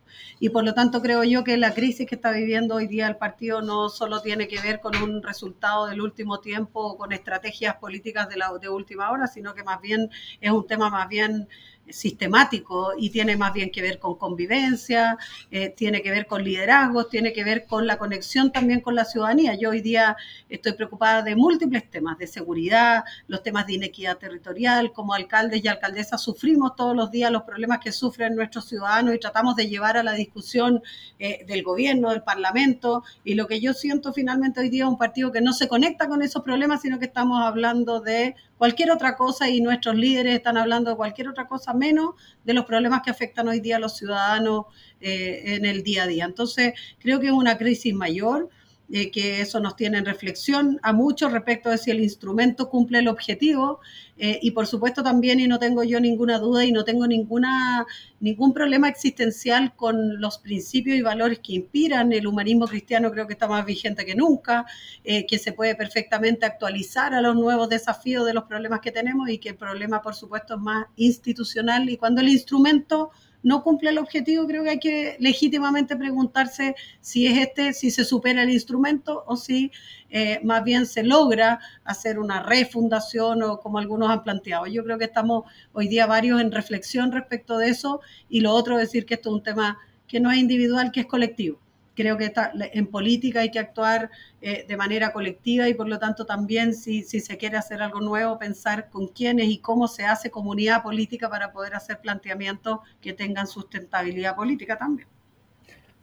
y 0.43 0.49
por 0.49 0.65
lo 0.65 0.73
tanto 0.73 1.01
creo 1.01 1.23
yo 1.23 1.45
que 1.45 1.55
la 1.55 1.73
crisis 1.73 2.05
que 2.05 2.15
está 2.15 2.33
viviendo 2.33 2.75
hoy 2.75 2.87
día 2.87 3.07
el 3.07 3.15
partido 3.15 3.61
no 3.61 3.87
solo 3.87 4.21
tiene 4.21 4.49
que 4.49 4.59
ver 4.59 4.81
con 4.81 4.93
un 5.01 5.23
resultado 5.23 5.85
del 5.85 6.01
último 6.01 6.41
tiempo 6.41 6.81
o 6.81 6.97
con 6.97 7.13
estrategias 7.13 7.77
políticas 7.77 8.27
de, 8.27 8.35
la, 8.35 8.51
de 8.59 8.67
última 8.67 9.09
hora, 9.09 9.27
sino 9.27 9.53
que 9.53 9.63
más 9.63 9.79
bien 9.79 10.09
es 10.41 10.51
un 10.51 10.67
tema 10.67 10.89
más 10.89 11.07
bien 11.07 11.47
sistemático 11.89 12.93
y 12.97 13.09
tiene 13.09 13.35
más 13.37 13.53
bien 13.53 13.71
que 13.71 13.81
ver 13.81 13.99
con 13.99 14.15
convivencia, 14.15 15.17
eh, 15.51 15.69
tiene 15.69 16.01
que 16.01 16.11
ver 16.11 16.27
con 16.27 16.43
liderazgos, 16.43 17.09
tiene 17.09 17.33
que 17.33 17.43
ver 17.43 17.65
con 17.65 17.87
la 17.87 17.97
conexión 17.97 18.51
también 18.51 18.81
con 18.81 18.95
la 18.95 19.05
ciudadanía. 19.05 19.55
Yo 19.55 19.71
hoy 19.71 19.81
día 19.81 20.15
estoy 20.49 20.73
preocupada 20.73 21.21
de 21.21 21.35
múltiples 21.35 21.89
temas, 21.89 22.17
de 22.17 22.27
seguridad, 22.27 23.03
los 23.27 23.43
temas 23.43 23.67
de 23.67 23.73
inequidad 23.73 24.17
territorial, 24.17 24.91
como 24.93 25.13
alcaldes 25.13 25.63
y 25.63 25.67
alcaldesas 25.67 26.21
sufrimos 26.21 26.75
todos 26.75 26.95
los 26.95 27.11
días 27.11 27.31
los 27.31 27.43
problemas 27.43 27.79
que 27.79 27.91
sufren 27.91 28.35
nuestros 28.35 28.65
ciudadanos 28.65 29.15
y 29.15 29.19
tratamos 29.19 29.55
de 29.55 29.67
llevar 29.67 29.97
a 29.97 30.03
la 30.03 30.13
discusión 30.13 30.81
eh, 31.19 31.45
del 31.47 31.63
gobierno, 31.63 32.09
del 32.09 32.23
parlamento, 32.23 33.03
y 33.23 33.35
lo 33.35 33.47
que 33.47 33.59
yo 33.59 33.73
siento 33.73 34.13
finalmente 34.13 34.59
hoy 34.59 34.69
día 34.69 34.83
es 34.83 34.89
un 34.89 34.97
partido 34.97 35.31
que 35.31 35.41
no 35.41 35.53
se 35.53 35.67
conecta 35.67 36.07
con 36.07 36.21
esos 36.21 36.43
problemas, 36.43 36.81
sino 36.81 36.99
que 36.99 37.05
estamos 37.05 37.41
hablando 37.41 37.99
de 37.99 38.35
cualquier 38.57 38.91
otra 38.91 39.17
cosa 39.17 39.49
y 39.49 39.61
nuestros 39.61 39.95
líderes 39.95 40.35
están 40.35 40.57
hablando 40.57 40.91
de 40.91 40.95
cualquier 40.95 41.27
otra 41.27 41.47
cosa 41.47 41.72
menos 41.75 42.15
de 42.43 42.53
los 42.53 42.65
problemas 42.65 43.01
que 43.01 43.11
afectan 43.11 43.47
hoy 43.47 43.59
día 43.59 43.77
a 43.77 43.79
los 43.79 43.97
ciudadanos 43.97 44.65
eh, 45.01 45.55
en 45.55 45.65
el 45.65 45.83
día 45.83 46.03
a 46.03 46.07
día. 46.07 46.25
Entonces, 46.25 46.73
creo 46.99 47.19
que 47.19 47.27
es 47.27 47.33
una 47.33 47.57
crisis 47.57 47.93
mayor 47.93 48.49
eh, 48.91 49.11
que 49.11 49.41
eso 49.41 49.59
nos 49.59 49.75
tiene 49.75 49.97
en 49.97 50.05
reflexión 50.05 50.79
a 50.83 50.93
muchos 50.93 51.31
respecto 51.31 51.69
de 51.69 51.77
si 51.77 51.89
el 51.89 52.01
instrumento 52.01 52.69
cumple 52.69 52.99
el 52.99 53.07
objetivo 53.07 53.79
eh, 54.17 54.39
y 54.41 54.51
por 54.51 54.67
supuesto 54.67 55.01
también, 55.01 55.39
y 55.39 55.47
no 55.47 55.57
tengo 55.57 55.83
yo 55.83 55.99
ninguna 55.99 56.37
duda 56.37 56.65
y 56.65 56.71
no 56.71 56.83
tengo 56.83 57.07
ninguna, 57.07 57.85
ningún 58.19 58.53
problema 58.53 58.89
existencial 58.89 59.73
con 59.75 60.21
los 60.21 60.37
principios 60.37 60.97
y 60.97 61.01
valores 61.01 61.39
que 61.39 61.53
inspiran 61.53 62.13
el 62.13 62.27
humanismo 62.27 62.67
cristiano, 62.67 63.09
creo 63.11 63.25
que 63.25 63.33
está 63.33 63.47
más 63.47 63.65
vigente 63.65 64.05
que 64.05 64.15
nunca, 64.15 64.65
eh, 65.03 65.25
que 65.25 65.39
se 65.39 65.53
puede 65.53 65.75
perfectamente 65.75 66.45
actualizar 66.45 67.13
a 67.13 67.21
los 67.21 67.35
nuevos 67.35 67.69
desafíos 67.69 68.25
de 68.25 68.33
los 68.33 68.43
problemas 68.43 68.81
que 68.81 68.91
tenemos 68.91 69.29
y 69.29 69.39
que 69.39 69.49
el 69.49 69.55
problema 69.55 70.01
por 70.01 70.13
supuesto 70.13 70.55
es 70.55 70.59
más 70.59 70.85
institucional 70.97 71.89
y 71.89 71.97
cuando 71.97 72.21
el 72.21 72.29
instrumento 72.29 73.11
no 73.43 73.61
cumple 73.61 73.91
el 73.91 73.97
objetivo, 73.97 74.47
creo 74.47 74.63
que 74.63 74.69
hay 74.71 74.79
que 74.79 75.17
legítimamente 75.19 75.95
preguntarse 75.95 76.75
si 77.01 77.27
es 77.27 77.37
este, 77.37 77.73
si 77.73 77.91
se 77.91 78.05
supera 78.05 78.43
el 78.43 78.49
instrumento 78.49 79.23
o 79.27 79.35
si 79.35 79.71
eh, 80.09 80.39
más 80.43 80.63
bien 80.63 80.85
se 80.85 81.03
logra 81.03 81.59
hacer 81.83 82.19
una 82.19 82.41
refundación 82.41 83.43
o 83.43 83.59
como 83.59 83.77
algunos 83.77 84.09
han 84.09 84.23
planteado. 84.23 84.65
Yo 84.67 84.83
creo 84.83 84.97
que 84.97 85.05
estamos 85.05 85.43
hoy 85.73 85.87
día 85.87 86.07
varios 86.07 86.41
en 86.41 86.51
reflexión 86.51 87.11
respecto 87.11 87.57
de 87.57 87.69
eso 87.69 88.01
y 88.29 88.39
lo 88.39 88.53
otro 88.53 88.79
es 88.79 88.87
decir 88.87 89.05
que 89.05 89.15
esto 89.15 89.29
es 89.29 89.35
un 89.35 89.43
tema 89.43 89.77
que 90.07 90.19
no 90.19 90.31
es 90.31 90.37
individual, 90.37 90.91
que 90.91 91.01
es 91.01 91.05
colectivo 91.05 91.59
creo 91.95 92.17
que 92.17 92.33
en 92.73 92.87
política 92.87 93.41
hay 93.41 93.51
que 93.51 93.59
actuar 93.59 94.09
eh, 94.41 94.65
de 94.67 94.77
manera 94.77 95.13
colectiva 95.13 95.67
y 95.69 95.73
por 95.73 95.87
lo 95.87 95.99
tanto 95.99 96.25
también 96.25 96.73
si, 96.73 97.03
se 97.03 97.37
quiere 97.37 97.57
hacer 97.57 97.81
algo 97.81 98.01
nuevo, 98.01 98.39
pensar 98.39 98.89
con 98.89 99.07
quiénes 99.07 99.47
y 99.47 99.59
cómo 99.59 99.87
se 99.87 100.05
hace 100.05 100.31
comunidad 100.31 100.83
política 100.83 101.29
para 101.29 101.51
poder 101.51 101.75
hacer 101.75 101.99
planteamientos 102.01 102.79
que 103.01 103.13
tengan 103.13 103.47
sustentabilidad 103.47 104.35
política 104.35 104.77
también. 104.77 105.07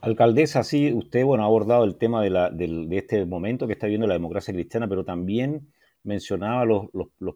Alcaldesa, 0.00 0.64
sí, 0.64 0.92
usted 0.92 1.24
bueno, 1.24 1.42
ha 1.42 1.46
abordado 1.46 1.85
el 1.85 1.96
tema 1.96 2.22
de, 2.22 2.88
este 2.92 3.26
momento 3.26 3.66
que 3.66 3.74
está 3.74 3.87
viviendo 3.87 4.07
la 4.07 4.14
democracia 4.14 4.55
cristiana, 4.55 4.88
pero 4.88 5.05
también 5.05 5.68
mencionaba 6.03 6.64
los, 6.64 6.88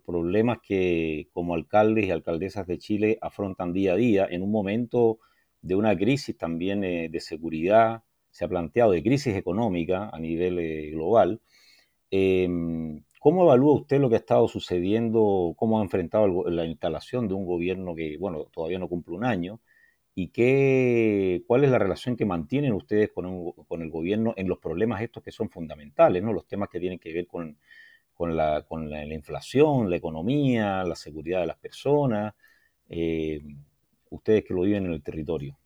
problemas 0.06 0.58
que 0.66 1.28
como 1.32 1.54
alcaldes 1.54 2.06
y 2.06 2.10
alcaldesas 2.10 2.66
de 2.66 2.78
Chile 2.78 3.18
afrontan 3.20 3.74
día 3.74 3.92
a 3.92 3.96
día 3.96 4.26
en 4.30 4.42
un 4.42 4.50
momento 4.50 5.18
de 5.60 5.74
una 5.74 5.94
crisis 5.94 6.36
también 6.38 6.84
eh, 6.84 7.08
de 7.10 7.20
seguridad, 7.20 8.02
se 8.34 8.44
ha 8.44 8.48
planteado 8.48 8.90
de 8.92 9.02
crisis 9.02 9.36
económica 9.36 10.10
a 10.12 10.18
nivel 10.18 10.58
eh, 10.58 10.90
global. 10.90 11.40
Em, 12.10 13.02
¿Cómo 13.20 13.44
evalúa 13.44 13.74
usted 13.76 14.00
lo 14.00 14.08
que 14.08 14.16
ha 14.16 14.18
estado 14.18 14.48
sucediendo? 14.48 15.54
¿Cómo 15.56 15.78
ha 15.78 15.82
enfrentado 15.82 16.44
la 16.50 16.66
instalación 16.66 17.28
de 17.28 17.34
un 17.34 17.46
gobierno 17.46 17.94
que, 17.94 18.18
bueno, 18.18 18.46
todavía 18.52 18.78
no 18.80 18.88
cumple 18.88 19.14
un 19.16 19.24
año? 19.24 19.60
¿Y 20.16 20.28
qué, 20.28 21.44
cuál 21.46 21.64
es 21.64 21.70
la 21.70 21.78
relación 21.78 22.16
que 22.16 22.26
mantienen 22.26 22.72
ustedes 22.72 23.10
con, 23.12 23.26
el 23.82 23.90
gobierno 23.90 24.34
en 24.36 24.48
los 24.48 24.58
problemas 24.58 25.00
estos 25.02 25.22
que 25.22 25.32
son 25.32 25.48
fundamentales, 25.50 26.22
¿no? 26.22 26.32
los 26.32 26.46
temas 26.46 26.68
que 26.68 26.80
tienen 26.80 26.98
que 26.98 27.12
ver 27.12 27.26
con, 27.28 27.56
la, 28.36 28.64
inflación, 29.12 29.90
la 29.90 29.96
economía, 29.96 30.84
la 30.84 30.96
seguridad 30.96 31.40
de 31.40 31.46
las 31.46 31.58
personas, 31.58 32.34
eh, 32.88 33.40
ustedes 34.10 34.44
que 34.44 34.54
lo 34.54 34.62
viven 34.62 34.86
en 34.86 34.92
el 34.92 35.02
territorio? 35.02 35.56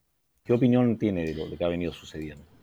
¿Qué 0.45 0.53
opinión 0.53 0.99
tiene 0.99 1.27
de 1.27 1.35
lo 1.35 1.57
que 1.57 1.65
ha 1.65 1.69
venido 1.69 1.93
sucediendo? 1.93 2.58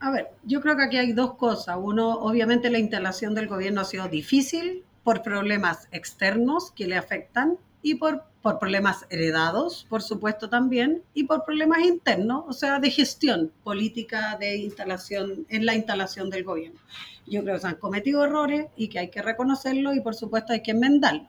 A 0.00 0.10
ver, 0.10 0.28
yo 0.44 0.60
creo 0.60 0.76
que 0.76 0.84
aquí 0.84 0.96
hay 0.96 1.12
dos 1.12 1.34
cosas. 1.34 1.76
Uno, 1.80 2.14
obviamente 2.20 2.70
la 2.70 2.78
instalación 2.78 3.34
del 3.34 3.48
gobierno 3.48 3.80
ha 3.80 3.84
sido 3.84 4.08
difícil 4.08 4.84
por 5.02 5.22
problemas 5.22 5.88
externos 5.90 6.70
que 6.70 6.86
le 6.86 6.96
afectan 6.96 7.58
y 7.82 7.96
por, 7.96 8.24
por 8.42 8.58
problemas 8.58 9.06
heredados, 9.10 9.86
por 9.88 10.02
supuesto 10.02 10.48
también, 10.48 11.02
y 11.14 11.24
por 11.24 11.44
problemas 11.44 11.80
internos, 11.80 12.44
o 12.48 12.52
sea, 12.52 12.78
de 12.78 12.90
gestión 12.90 13.52
política 13.64 14.36
de 14.38 14.56
instalación, 14.56 15.46
en 15.48 15.66
la 15.66 15.74
instalación 15.74 16.30
del 16.30 16.44
gobierno. 16.44 16.80
Yo 17.26 17.42
creo 17.42 17.54
que 17.56 17.60
se 17.60 17.68
han 17.68 17.76
cometido 17.76 18.24
errores 18.24 18.66
y 18.76 18.88
que 18.88 18.98
hay 18.98 19.10
que 19.10 19.22
reconocerlo 19.22 19.94
y 19.94 20.00
por 20.00 20.14
supuesto 20.14 20.52
hay 20.52 20.62
que 20.62 20.72
enmendarlo. 20.72 21.28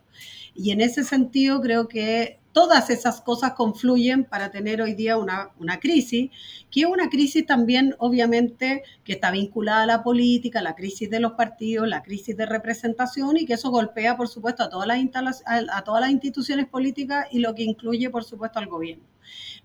Y 0.55 0.71
en 0.71 0.81
ese 0.81 1.03
sentido 1.03 1.61
creo 1.61 1.87
que 1.87 2.38
todas 2.59 2.89
esas 2.89 3.21
cosas 3.21 3.53
confluyen 3.53 4.25
para 4.25 4.51
tener 4.51 4.81
hoy 4.81 4.93
día 4.93 5.15
una, 5.15 5.79
crisis, 5.79 6.29
que 6.69 6.81
es 6.81 6.87
una 6.87 7.09
crisis 7.09 7.45
también, 7.45 7.95
obviamente, 7.99 8.83
que 9.05 9.13
está 9.13 9.31
vinculada 9.31 9.83
a 9.83 9.85
la 9.85 10.03
política, 10.03 10.61
la 10.61 10.75
crisis 10.75 11.09
de 11.09 11.21
los 11.21 11.31
partidos, 11.35 11.87
la 11.87 12.03
crisis 12.03 12.35
de 12.35 12.45
representación 12.45 13.37
y 13.37 13.45
que 13.45 13.53
eso 13.53 13.71
golpea, 13.71 14.17
por 14.17 14.27
supuesto, 14.27 14.63
a 14.63 14.69
todas 14.69 14.89
las, 14.89 15.41
a 15.45 15.83
todas 15.85 16.01
las 16.01 16.11
instituciones 16.11 16.67
políticas 16.67 17.27
y 17.31 17.39
lo 17.39 17.55
que 17.55 17.63
incluye, 17.63 18.09
por 18.09 18.25
supuesto, 18.25 18.59
al 18.59 18.67
gobierno. 18.67 19.05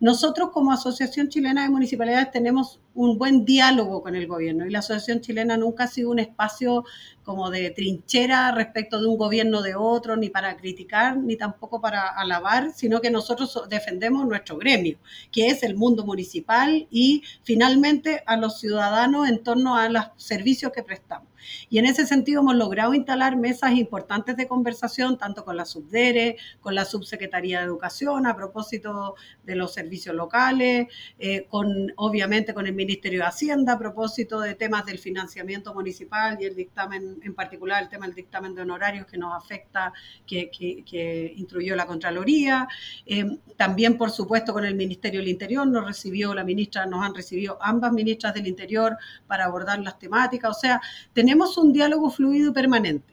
Nosotros 0.01 0.51
como 0.51 0.73
Asociación 0.73 1.29
Chilena 1.29 1.63
de 1.63 1.71
Municipalidades 1.71 2.31
tenemos 2.31 2.81
un 2.95 3.19
buen 3.19 3.45
diálogo 3.45 4.03
con 4.03 4.15
el 4.15 4.27
gobierno 4.27 4.67
y 4.67 4.71
la 4.71 4.81
Asociación 4.81 5.21
Chilena 5.21 5.57
nunca 5.57 5.85
ha 5.85 5.89
sido 5.89 6.11
un 6.11 6.19
espacio 6.19 6.85
como 7.23 7.51
de 7.51 7.71
trinchera 7.71 8.53
respecto 8.53 9.01
de 9.01 9.07
un 9.07 9.17
gobierno 9.17 9.63
de 9.63 9.75
otro, 9.75 10.17
ni 10.17 10.29
para 10.29 10.57
criticar, 10.57 11.17
ni 11.17 11.37
tampoco 11.37 11.81
para 11.81 12.09
alabar, 12.09 12.73
sino 12.73 13.01
que 13.01 13.11
nosotros 13.11 13.63
defendemos 13.69 14.27
nuestro 14.27 14.59
gremio, 14.59 14.99
que 15.33 15.49
es 15.49 15.63
el 15.63 15.75
mundo 15.75 16.05
municipal 16.05 16.87
y 16.91 17.23
finalmente 17.43 18.23
a 18.27 18.37
los 18.37 18.61
ciudadanos 18.61 19.29
en 19.29 19.43
torno 19.43 19.77
a 19.77 19.89
los 19.89 20.05
servicios 20.17 20.73
que 20.73 20.83
prestamos. 20.83 21.34
Y 21.69 21.79
en 21.79 21.87
ese 21.87 22.07
sentido 22.07 22.41
hemos 22.41 22.57
logrado 22.57 22.95
instalar 22.95 23.37
mesas 23.37 23.73
importantes 23.73 24.37
de 24.37 24.47
conversación, 24.47 25.19
tanto 25.19 25.45
con 25.45 25.57
la 25.57 25.65
Subdere, 25.65 26.37
con 26.61 26.75
la 26.75 26.85
Subsecretaría 26.85 27.61
de 27.61 27.67
Educación, 27.67 28.27
a 28.27 28.37
propósito 28.37 29.15
de 29.45 29.57
los 29.57 29.73
servicios 29.73 30.15
locales, 30.15 30.89
eh, 31.19 31.47
con 31.49 31.93
obviamente 31.97 32.55
con 32.55 32.67
el 32.67 32.75
Ministerio 32.75 33.21
de 33.21 33.27
Hacienda, 33.27 33.75
a 33.75 33.79
propósito 33.79 34.41
de 34.41 34.55
temas 34.55 34.87
del 34.87 34.99
financiamiento 34.99 35.75
municipal 35.75 36.39
y 36.41 36.45
el 36.45 36.55
dictamen, 36.55 37.21
en 37.23 37.35
particular 37.35 37.83
el 37.83 37.89
tema 37.89 38.07
del 38.07 38.15
dictamen 38.15 38.55
de 38.55 38.63
honorarios 38.63 39.07
que 39.07 39.19
nos 39.19 39.35
afecta, 39.35 39.93
que, 40.27 40.51
que, 40.51 41.33
instruyó 41.37 41.77
la 41.77 41.87
Contraloría. 41.87 42.69
Eh, 43.07 43.39
también, 43.57 43.99
por 43.99 44.11
supuesto, 44.11 44.53
con 44.53 44.65
el 44.65 44.75
Ministerio 44.75 45.21
del 45.21 45.29
Interior 45.29 45.67
nos 45.67 45.85
recibió 45.85 46.35
la 46.35 46.45
ministra, 46.45 46.87
nos 46.87 47.05
han 47.05 47.15
recibido 47.15 47.59
ambas 47.61 47.93
ministras 47.93 48.35
del 48.35 48.47
Interior 48.47 48.97
para 49.27 49.45
abordar 49.45 49.79
las 49.81 49.99
temáticas. 49.99 50.51
O 50.51 50.61
sea, 50.61 50.81
tenemos 51.13 51.34
tenemos 51.35 51.59
un 51.59 51.73
diálogo 51.73 52.11
fluido 52.11 52.51
y 52.51 52.55
permanente. 52.55 53.13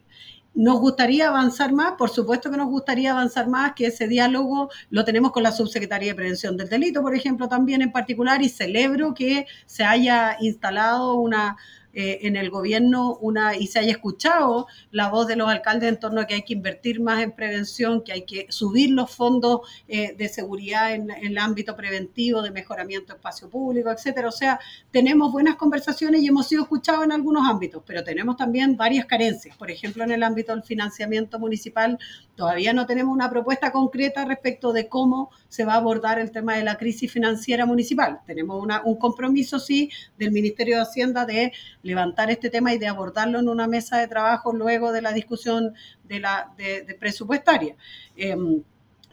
nos 0.53 0.79
gustaría 0.79 1.29
avanzar 1.29 1.71
más, 1.73 1.93
por 1.97 2.11
supuesto 2.11 2.51
que 2.51 2.57
nos 2.57 2.67
gustaría 2.67 3.13
avanzar 3.13 3.47
más, 3.47 3.73
que 3.73 3.87
ese 3.87 4.07
diálogo 4.07 4.69
lo 4.91 5.03
tenemos 5.03 5.31
con 5.31 5.41
la 5.41 5.51
Subsecretaría 5.51 6.09
de 6.09 6.15
Prevención 6.15 6.55
del 6.55 6.69
Delito, 6.69 7.01
por 7.01 7.15
ejemplo, 7.15 7.47
también 7.47 7.81
en 7.81 7.91
particular, 7.91 8.43
y 8.43 8.49
celebro 8.49 9.15
que 9.15 9.47
se 9.65 9.83
haya 9.83 10.37
instalado 10.39 11.15
una 11.15 11.57
eh, 11.93 12.19
en 12.23 12.35
el 12.35 12.49
gobierno 12.49 13.17
una 13.21 13.55
y 13.55 13.67
se 13.67 13.79
haya 13.79 13.91
escuchado 13.91 14.67
la 14.91 15.09
voz 15.09 15.27
de 15.27 15.35
los 15.35 15.49
alcaldes 15.49 15.89
en 15.89 15.99
torno 15.99 16.21
a 16.21 16.27
que 16.27 16.35
hay 16.35 16.43
que 16.43 16.53
invertir 16.53 17.01
más 17.01 17.21
en 17.21 17.31
prevención, 17.31 18.03
que 18.03 18.13
hay 18.13 18.25
que 18.25 18.47
subir 18.49 18.91
los 18.91 19.11
fondos 19.11 19.61
eh, 19.87 20.15
de 20.17 20.29
seguridad 20.29 20.93
en, 20.93 21.11
el 21.11 21.37
ámbito 21.37 21.75
preventivo, 21.75 22.41
de 22.41 22.51
mejoramiento 22.51 23.13
de 23.13 23.17
espacio 23.17 23.49
público, 23.49 23.91
etcétera. 23.91 24.27
O 24.27 24.31
sea, 24.31 24.59
tenemos 24.91 25.31
buenas 25.31 25.55
conversaciones 25.55 26.21
y 26.21 26.27
hemos 26.27 26.47
sido 26.47 26.63
escuchados 26.63 27.03
en 27.03 27.11
algunos 27.11 27.49
ámbitos, 27.49 27.83
pero 27.85 28.03
tenemos 28.03 28.37
también 28.37 28.77
varias 28.77 29.05
carencias. 29.05 29.57
Por 29.57 29.69
ejemplo, 29.69 30.03
en 30.03 30.11
el 30.11 30.23
ámbito 30.23 30.53
del 30.53 30.63
financiamiento 30.63 31.39
municipal, 31.39 31.97
todavía 32.35 32.73
no 32.73 32.85
tenemos 32.85 33.13
una 33.13 33.29
propuesta 33.29 33.71
concreta 33.71 34.25
respecto 34.25 34.73
de 34.73 34.87
cómo 34.87 35.29
se 35.49 35.65
va 35.65 35.73
a 35.73 35.77
abordar 35.77 36.19
el 36.19 36.31
tema 36.31 36.55
de 36.55 36.63
la 36.63 36.77
crisis 36.77 37.11
financiera 37.11 37.65
municipal. 37.65 38.19
Tenemos 38.25 38.65
un 38.85 38.95
compromiso, 38.95 39.59
sí, 39.59 39.89
del 40.17 40.31
Ministerio 40.31 40.77
de 40.77 40.81
Hacienda 40.83 41.25
de 41.25 41.51
levantar 41.83 42.29
este 42.31 42.49
tema 42.49 42.73
y 42.73 42.77
de 42.77 42.87
abordarlo 42.87 43.39
en 43.39 43.49
una 43.49 43.67
mesa 43.67 43.97
de 43.97 44.07
trabajo 44.07 44.53
luego 44.53 44.91
de 44.91 45.01
la 45.01 45.13
discusión 45.13 45.73
de 46.03 46.19
la 46.19 46.53
de, 46.57 46.95
presupuestaria. 46.99 47.75
Em, 48.15 48.63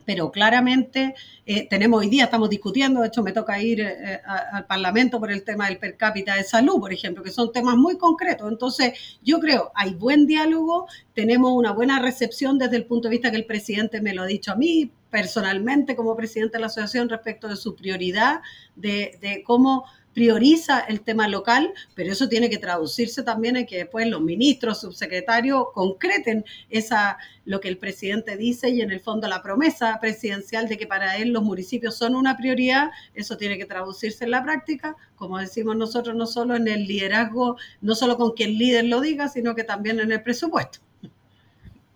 pero 0.09 0.33
claramente 0.33 1.15
eh, 1.45 1.69
tenemos 1.69 2.01
hoy 2.01 2.09
día, 2.09 2.25
estamos 2.25 2.49
discutiendo, 2.49 3.03
de 3.03 3.09
hecho 3.09 3.23
me 3.23 3.33
toca 3.33 3.61
ir 3.61 3.83
eh, 3.83 4.23
al 4.25 4.65
Parlamento 4.65 5.21
por 5.21 5.31
el 5.31 5.45
tema 5.45 5.67
del 5.67 5.77
per 5.77 5.99
cápita 5.99 6.35
de 6.35 6.45
salud, 6.45 6.81
por 6.81 6.95
ejemplo, 6.95 7.23
que 7.23 7.31
son 7.31 7.53
temas 7.53 7.77
muy 7.77 7.99
concretos. 7.99 8.51
Entonces, 8.51 9.19
yo 9.23 9.39
creo, 9.39 9.71
hay 9.75 9.93
buen 9.93 10.27
diálogo, 10.27 10.87
tenemos 11.13 11.53
una 11.53 11.73
buena 11.73 11.99
recepción 11.99 12.57
desde 12.57 12.77
el 12.77 12.87
punto 12.87 13.09
de 13.09 13.13
vista 13.13 13.31
que 13.31 13.37
el 13.37 13.45
presidente 13.45 14.01
me 14.01 14.15
lo 14.15 14.23
ha 14.23 14.27
dicho 14.27 14.51
a 14.51 14.57
mí 14.57 14.91
personalmente 15.11 15.95
como 15.95 16.17
presidente 16.17 16.57
de 16.57 16.61
la 16.63 16.69
asociación 16.69 17.11
respecto 17.11 17.47
de 17.47 17.57
su 17.57 17.77
prioridad, 17.77 18.41
de, 18.77 19.19
de 19.21 19.43
cómo 19.43 19.85
prioriza 20.19 20.81
el 20.81 21.03
tema 21.03 21.29
local, 21.29 21.73
pero 21.95 22.11
eso 22.11 22.29
tiene 22.29 22.51
que 22.51 22.59
traducirse 22.59 23.23
también 23.23 23.55
en 23.55 23.67
que 23.67 23.77
después 23.77 24.05
los 24.09 24.21
ministros, 24.21 24.81
subsecretarios 24.81 25.67
concreten 25.73 26.45
esa, 26.71 27.19
lo 27.45 27.61
que 27.61 27.69
el 27.69 27.79
presidente 27.79 28.37
dice 28.37 28.69
y 28.69 28.81
en 28.81 28.91
el 28.91 28.99
fondo 28.99 29.29
la 29.29 29.45
promesa 29.45 29.97
presidencial 30.01 30.67
de 30.67 30.77
que 30.77 30.89
para 30.89 31.19
él 31.19 31.31
los 31.31 31.45
municipios 31.45 31.95
son 31.95 32.17
una 32.17 32.37
prioridad, 32.37 32.91
eso 33.15 33.37
tiene 33.37 33.59
que 33.59 33.67
traducirse 33.67 34.25
en 34.25 34.33
la 34.33 34.43
práctica, 34.43 34.97
como 35.15 35.39
decimos 35.39 35.77
nosotros, 35.77 36.17
no 36.17 36.27
solo 36.27 36.57
en 36.57 36.67
el 36.67 36.89
liderazgo, 36.89 37.57
no 37.81 37.95
solo 37.95 38.17
con 38.17 38.35
que 38.35 38.43
el 38.43 38.59
líder 38.59 38.87
lo 38.87 39.01
diga, 39.01 39.29
sino 39.29 39.55
que 39.55 39.63
también 39.63 40.01
en 40.01 40.11
el 40.11 40.25
presupuesto. 40.25 40.81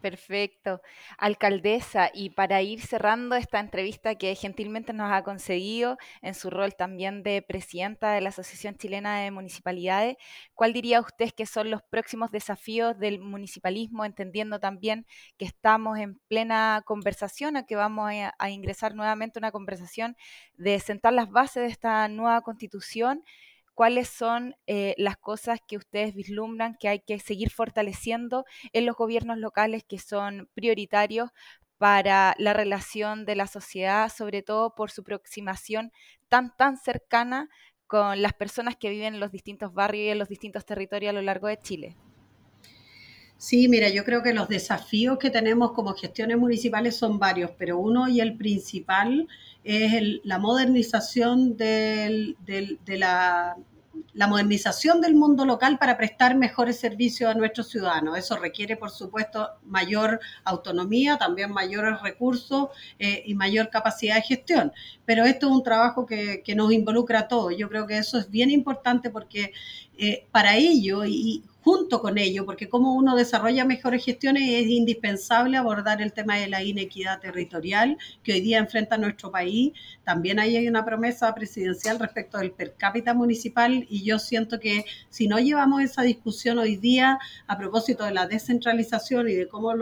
Perfecto. 0.03 0.81
Alcaldesa, 1.17 2.11
y 2.13 2.31
para 2.31 2.61
ir 2.61 2.81
cerrando 2.81 3.37
esta 3.37 3.61
entrevista 3.61 4.17
que 4.17 4.35
gentilmente 4.35 4.93
nos 4.93 5.13
ha 5.13 5.23
conseguido 5.23 5.97
en 6.23 6.35
su 6.35 6.51
rol 6.51 6.75
también 6.75 7.23
de 7.23 7.41
presidenta 7.41 8.11
de 8.13 8.21
la 8.21 8.31
Asociación 8.31 8.75
Chilena 8.77 9.21
de 9.21 9.31
Municipalidades, 9.31 10.17
¿cuál 10.55 10.73
diría 10.73 11.01
usted 11.01 11.31
que 11.37 11.47
son 11.47 11.71
los 11.71 11.83
próximos 11.85 12.33
desafíos 12.33 12.99
del 12.99 13.21
municipalismo, 13.21 14.05
entendiendo 14.05 14.59
también 14.59 15.07
que 15.39 15.45
estamos 15.45 15.97
en 16.01 16.19
plena 16.27 16.83
conversación, 16.85 17.57
a 17.57 17.65
que 17.65 17.77
vamos 17.77 18.11
a, 18.13 18.35
a 18.41 18.51
ingresar 18.51 18.97
nuevamente 18.97 19.39
una 19.39 19.53
conversación 19.53 20.17
de 20.55 20.81
sentar 20.81 21.13
las 21.13 21.31
bases 21.31 21.63
de 21.63 21.69
esta 21.69 22.09
nueva 22.09 22.41
constitución? 22.41 23.23
Cuáles 23.75 24.09
son 24.09 24.55
eh, 24.67 24.95
las 24.99 25.17
cosas 25.17 25.61
que 25.67 25.77
ustedes 25.77 26.15
vislumbran 26.15 26.77
que 26.79 26.89
hay 26.89 27.01
que 27.01 27.19
seguir 27.19 27.51
fortaleciendo 27.51 28.45
en 28.73 28.87
los 28.87 28.97
gobiernos 28.97 29.39
locales 29.39 29.85
que 29.85 29.99
son 29.99 30.49
prioritarios 30.55 31.31
para 31.79 32.35
la 32.39 32.53
relación 32.53 33.25
de 33.25 33.35
la 33.35 33.47
sociedad, 33.47 34.09
sobre 34.09 34.43
todo 34.43 34.75
por 34.75 34.91
su 34.91 35.01
aproximación 35.01 35.91
tan, 36.29 36.57
tan 36.57 36.77
cercana 36.77 37.49
con 37.87 38.23
las 38.23 38.33
personas 38.33 38.77
que 38.77 38.89
viven 38.89 39.15
en 39.15 39.21
los 39.21 39.33
distintos 39.33 39.75
barrios 39.75 40.07
y 40.07 40.09
en 40.11 40.19
los 40.19 40.29
distintos 40.29 40.65
territorios 40.65 41.11
a 41.11 41.15
lo 41.15 41.23
largo 41.23 41.49
de 41.49 41.61
Chile. 41.61 41.97
Sí, 43.37 43.67
mira, 43.67 43.89
yo 43.89 44.05
creo 44.05 44.23
que 44.23 44.33
los 44.33 44.49
desafíos 44.49 45.19
que 45.19 45.29
tenemos 45.29 45.73
como 45.73 45.95
gestiones 45.95 46.39
municipales 46.39 46.97
son 46.97 47.19
varios, 47.19 47.51
pero 47.59 47.77
uno 47.77 48.07
y 48.07 48.21
el 48.21 48.37
principal 48.37 49.27
es 49.65 50.21
la 50.25 50.39
modernización 50.39 51.57
de 51.57 52.37
la, 52.87 53.57
la 54.15 54.27
modernización 54.27 55.01
del 55.01 55.15
mundo 55.15 55.45
local 55.45 55.79
para 55.79 55.97
prestar 55.97 56.37
mejores 56.37 56.79
servicios 56.79 57.31
a 57.31 57.35
nuestros 57.35 57.69
ciudadanos. 57.69 58.19
Eso 58.19 58.37
requiere, 58.37 58.77
por 58.77 58.91
supuesto, 58.91 59.49
mayor 59.65 60.21
autonomía, 60.45 61.17
también 61.17 61.51
mayores 61.51 62.01
recursos 62.03 62.69
eh, 62.99 63.23
y 63.25 63.35
mayor 63.35 63.71
capacidad 63.71 64.17
de 64.17 64.23
gestión. 64.23 64.73
Pero 65.05 65.25
esto 65.25 65.47
es 65.47 65.53
un 65.53 65.63
trabajo 65.63 66.05
que, 66.05 66.43
que, 66.45 66.55
nos 66.55 66.73
involucra 66.73 67.21
a 67.21 67.29
todos. 67.29 67.57
Yo 67.57 67.69
creo 67.69 67.87
que 67.87 67.99
eso 67.99 68.19
es 68.19 68.31
bien 68.31 68.51
importante 68.51 69.11
porque 69.11 69.53
eh, 69.97 70.27
para 70.31 70.57
ello 70.57 71.05
y 71.05 71.43
junto 71.63 72.01
con 72.01 72.19
ello, 72.19 72.45
porque 72.45 72.69
como 72.69 72.95
uno 72.95 73.15
desarrolla 73.15 73.65
mejores 73.65 74.05
gestiones 74.05 74.43
es 74.43 74.67
indispensable 74.67 75.57
abordar 75.57 76.03
el 76.03 76.13
tema 76.13 76.37
de 76.37 76.49
la 76.49 76.63
inequidad 76.63 77.21
territorial 77.21 77.99
que 78.23 78.33
hoy 78.33 78.41
día 78.41 78.59
enfrenta 78.59 78.99
nuestro 78.99 79.31
país. 79.31 79.73
También 80.05 80.41
hay 80.41 80.67
una 80.67 80.85
promesa 80.85 81.33
presidencial 81.35 82.01
respecto 82.01 82.39
del 82.39 82.51
per 82.51 82.75
cápita 82.75 83.15
municipal 83.15 83.87
y 83.89 84.03
yo 84.03 84.19
siento 84.19 84.59
que 84.59 84.85
si 85.09 85.29
no 85.29 85.39
llevamos 85.39 85.83
esa 85.83 86.03
discusión 86.03 86.59
hoy 86.59 86.77
día 86.77 87.19
a 87.47 87.57
propósito 87.57 88.05
de 88.05 88.13
la 88.13 88.27
descentralización 88.27 89.29
y 89.29 89.35
de 89.35 89.47
cómo 89.49 89.73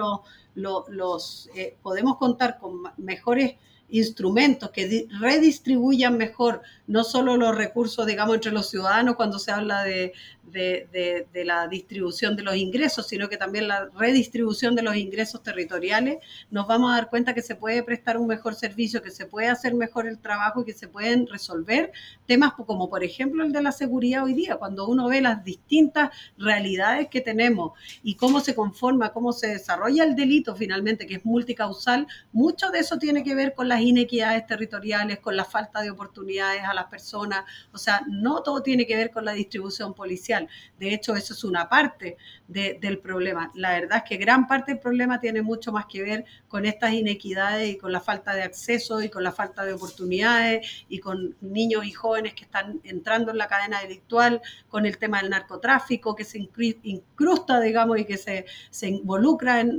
los 0.54 1.50
eh, 1.54 1.76
podemos 1.82 2.18
contar 2.18 2.58
con 2.58 2.82
mejores 2.98 3.54
instrumentos 3.90 4.70
que 4.70 5.08
redistribuyan 5.20 6.16
mejor 6.16 6.62
no 6.86 7.04
solo 7.04 7.36
los 7.36 7.56
recursos, 7.56 8.06
digamos, 8.06 8.36
entre 8.36 8.52
los 8.52 8.70
ciudadanos 8.70 9.16
cuando 9.16 9.38
se 9.38 9.50
habla 9.50 9.82
de, 9.82 10.12
de, 10.52 11.28
la 11.44 11.68
distribución 11.68 12.36
de 12.36 12.42
los 12.42 12.56
ingresos, 12.56 13.06
sino 13.08 13.28
que 13.28 13.36
también 13.36 13.68
la 13.68 13.88
redistribución 13.96 14.74
de 14.74 14.82
los 14.82 14.96
ingresos 14.96 15.42
territoriales, 15.42 16.18
nos 16.50 16.66
vamos 16.66 16.92
a 16.92 16.96
dar 16.96 17.10
cuenta 17.10 17.34
que 17.34 17.42
se 17.42 17.54
puede 17.54 17.82
prestar 17.82 18.18
un 18.18 18.26
mejor 18.26 18.54
servicio, 18.54 19.02
que 19.02 19.10
se 19.10 19.26
puede 19.26 19.48
hacer 19.48 19.74
mejor 19.74 20.06
el 20.06 20.18
trabajo 20.18 20.62
y 20.62 20.64
que 20.64 20.72
se 20.72 20.88
pueden 20.88 21.26
resolver 21.26 21.92
temas 22.26 22.52
como 22.52 22.88
por 22.88 23.02
ejemplo 23.02 23.44
el 23.44 23.52
de 23.52 23.62
la 23.62 23.72
seguridad 23.72 24.24
hoy 24.24 24.34
día, 24.34 24.56
cuando 24.56 24.86
uno 24.86 25.08
ve 25.08 25.20
las 25.20 25.44
distintas 25.44 26.10
realidades 26.38 27.08
que 27.08 27.20
tenemos 27.20 27.72
y 28.02 28.14
cómo 28.14 28.40
se 28.40 28.54
conforma, 28.54 29.12
cómo 29.12 29.32
se 29.32 29.48
desarrolla 29.48 30.04
el 30.04 30.14
delito 30.14 30.54
finalmente, 30.54 31.06
que 31.06 31.16
es 31.16 31.24
multicausal, 31.24 32.06
mucho 32.32 32.70
de 32.70 32.80
eso 32.80 32.98
tiene 32.98 33.22
que 33.24 33.34
ver 33.34 33.54
con 33.54 33.68
las 33.68 33.80
inequidades 33.80 34.46
territoriales, 34.46 35.18
con 35.18 35.36
la 35.36 35.44
falta 35.44 35.82
de 35.82 35.90
oportunidades 35.90 36.62
a 36.62 36.74
las 36.74 36.86
personas, 36.86 37.44
o 37.72 37.78
sea, 37.78 38.02
no 38.08 38.42
todo 38.42 38.62
tiene 38.62 38.86
que 38.86 38.96
ver 38.96 39.10
con 39.10 39.24
la 39.24 39.32
distribución 39.32 39.94
policial 39.94 40.39
de 40.78 40.94
hecho, 40.94 41.14
eso 41.16 41.34
es 41.34 41.44
una 41.44 41.68
parte 41.68 42.16
del 42.48 42.98
problema. 42.98 43.50
La 43.54 43.72
verdad 43.72 43.98
es 43.98 44.04
que 44.08 44.16
gran 44.16 44.46
parte 44.46 44.72
del 44.72 44.80
problema 44.80 45.20
tiene 45.20 45.42
mucho 45.42 45.72
más 45.72 45.86
que 45.86 46.02
ver 46.02 46.24
con 46.48 46.66
estas 46.66 46.92
inequidades 46.92 47.70
y 47.70 47.78
con 47.78 47.92
la 47.92 48.00
falta 48.00 48.34
de 48.34 48.42
acceso 48.42 49.00
y 49.02 49.08
con 49.08 49.22
la 49.22 49.32
falta 49.32 49.64
de 49.64 49.72
oportunidades 49.72 50.84
y 50.88 50.98
con 50.98 51.36
niños 51.40 51.84
y 51.84 51.92
jóvenes 51.92 52.34
que 52.34 52.44
están 52.44 52.80
entrando 52.84 53.30
en 53.30 53.38
la 53.38 53.46
cadena 53.46 53.80
delictual, 53.80 54.40
con 54.68 54.86
el 54.86 54.98
tema 54.98 55.20
del 55.20 55.30
narcotráfico 55.30 56.14
que 56.16 56.24
se 56.24 56.38
incrusta, 56.38 57.60
digamos, 57.60 57.98
y 57.98 58.04
que 58.04 58.16
se, 58.16 58.46
involucra 58.88 59.60
en, 59.60 59.78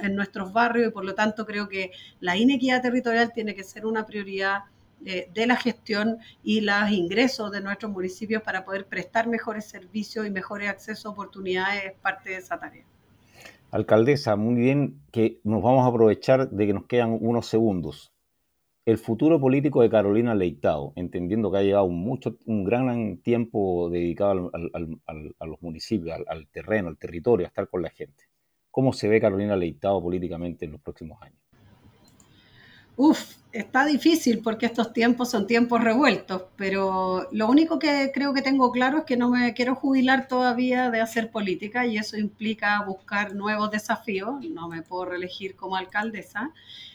en 0.00 0.16
nuestros 0.16 0.52
barrios 0.52 0.88
y 0.88 0.90
por 0.90 1.04
lo 1.04 1.14
tanto 1.14 1.46
creo 1.46 1.68
que 1.68 1.92
la 2.20 2.36
inequidad 2.36 2.82
territorial 2.82 3.32
tiene 3.32 3.54
que 3.54 3.64
ser 3.64 3.86
una 3.86 4.06
prioridad 4.06 4.64
de, 5.00 5.46
la 5.46 5.56
gestión 5.56 6.18
y 6.42 6.60
los 6.60 6.90
ingresos 6.90 7.50
de 7.50 7.60
nuestros 7.60 7.90
municipios 7.92 8.42
para 8.42 8.64
poder 8.64 8.86
prestar 8.86 9.28
mejores 9.28 9.66
servicios 9.66 10.26
y 10.26 10.30
mejores 10.30 10.68
accesos 10.68 11.06
a 11.06 11.10
oportunidades 11.10 11.84
es 11.86 11.92
parte 12.00 12.30
de 12.30 12.36
esa 12.36 12.58
tarea. 12.58 12.84
Alcaldesa, 13.70 14.36
muy 14.36 14.54
bien 14.54 15.00
que 15.12 15.40
nos 15.44 15.62
vamos 15.62 15.84
a 15.84 15.88
aprovechar 15.88 16.50
de 16.50 16.66
que 16.66 16.72
nos 16.72 16.86
quedan 16.86 17.18
unos 17.20 17.46
segundos. 17.46 18.12
El 18.86 18.96
futuro 18.96 19.38
político 19.38 19.82
de 19.82 19.90
Carolina 19.90 20.34
Leitao, 20.34 20.94
entendiendo 20.96 21.50
que 21.52 21.58
ha 21.58 21.62
llegado 21.62 21.88
mucho, 21.88 22.38
un 22.46 22.64
gran 22.64 23.18
tiempo 23.18 23.90
dedicado 23.90 24.50
a 24.54 25.46
los 25.46 25.62
municipios, 25.62 26.16
al, 26.16 26.24
al 26.26 26.46
terreno, 26.46 26.88
al 26.88 26.96
territorio, 26.96 27.46
a 27.46 27.48
estar 27.48 27.68
con 27.68 27.82
la 27.82 27.90
gente. 27.90 28.24
¿Cómo 28.70 28.94
se 28.94 29.08
ve 29.08 29.20
Carolina 29.20 29.56
Leitao 29.56 30.02
políticamente 30.02 30.64
en 30.64 30.72
los 30.72 30.80
próximos 30.80 31.20
años? 31.20 31.47
Uf, 33.00 33.36
está 33.52 33.84
difícil 33.86 34.40
porque 34.42 34.66
estos 34.66 34.92
tiempos 34.92 35.30
son 35.30 35.46
tiempos 35.46 35.82
revueltos, 35.84 36.42
pero 36.56 37.28
lo 37.30 37.46
único 37.48 37.78
que 37.78 38.10
creo 38.12 38.34
que 38.34 38.42
tengo 38.42 38.72
claro 38.72 38.98
es 38.98 39.04
que 39.04 39.16
no 39.16 39.30
me 39.30 39.54
quiero 39.54 39.76
jubilar 39.76 40.26
todavía 40.26 40.90
de 40.90 41.00
hacer 41.00 41.30
política 41.30 41.86
y 41.86 41.96
eso 41.96 42.16
implica 42.16 42.82
buscar 42.82 43.36
nuevos 43.36 43.70
desafíos. 43.70 44.44
No 44.50 44.68
me 44.68 44.82
puedo 44.82 45.04
reelegir 45.04 45.54
como 45.54 45.76
alcaldesa. 45.76 46.50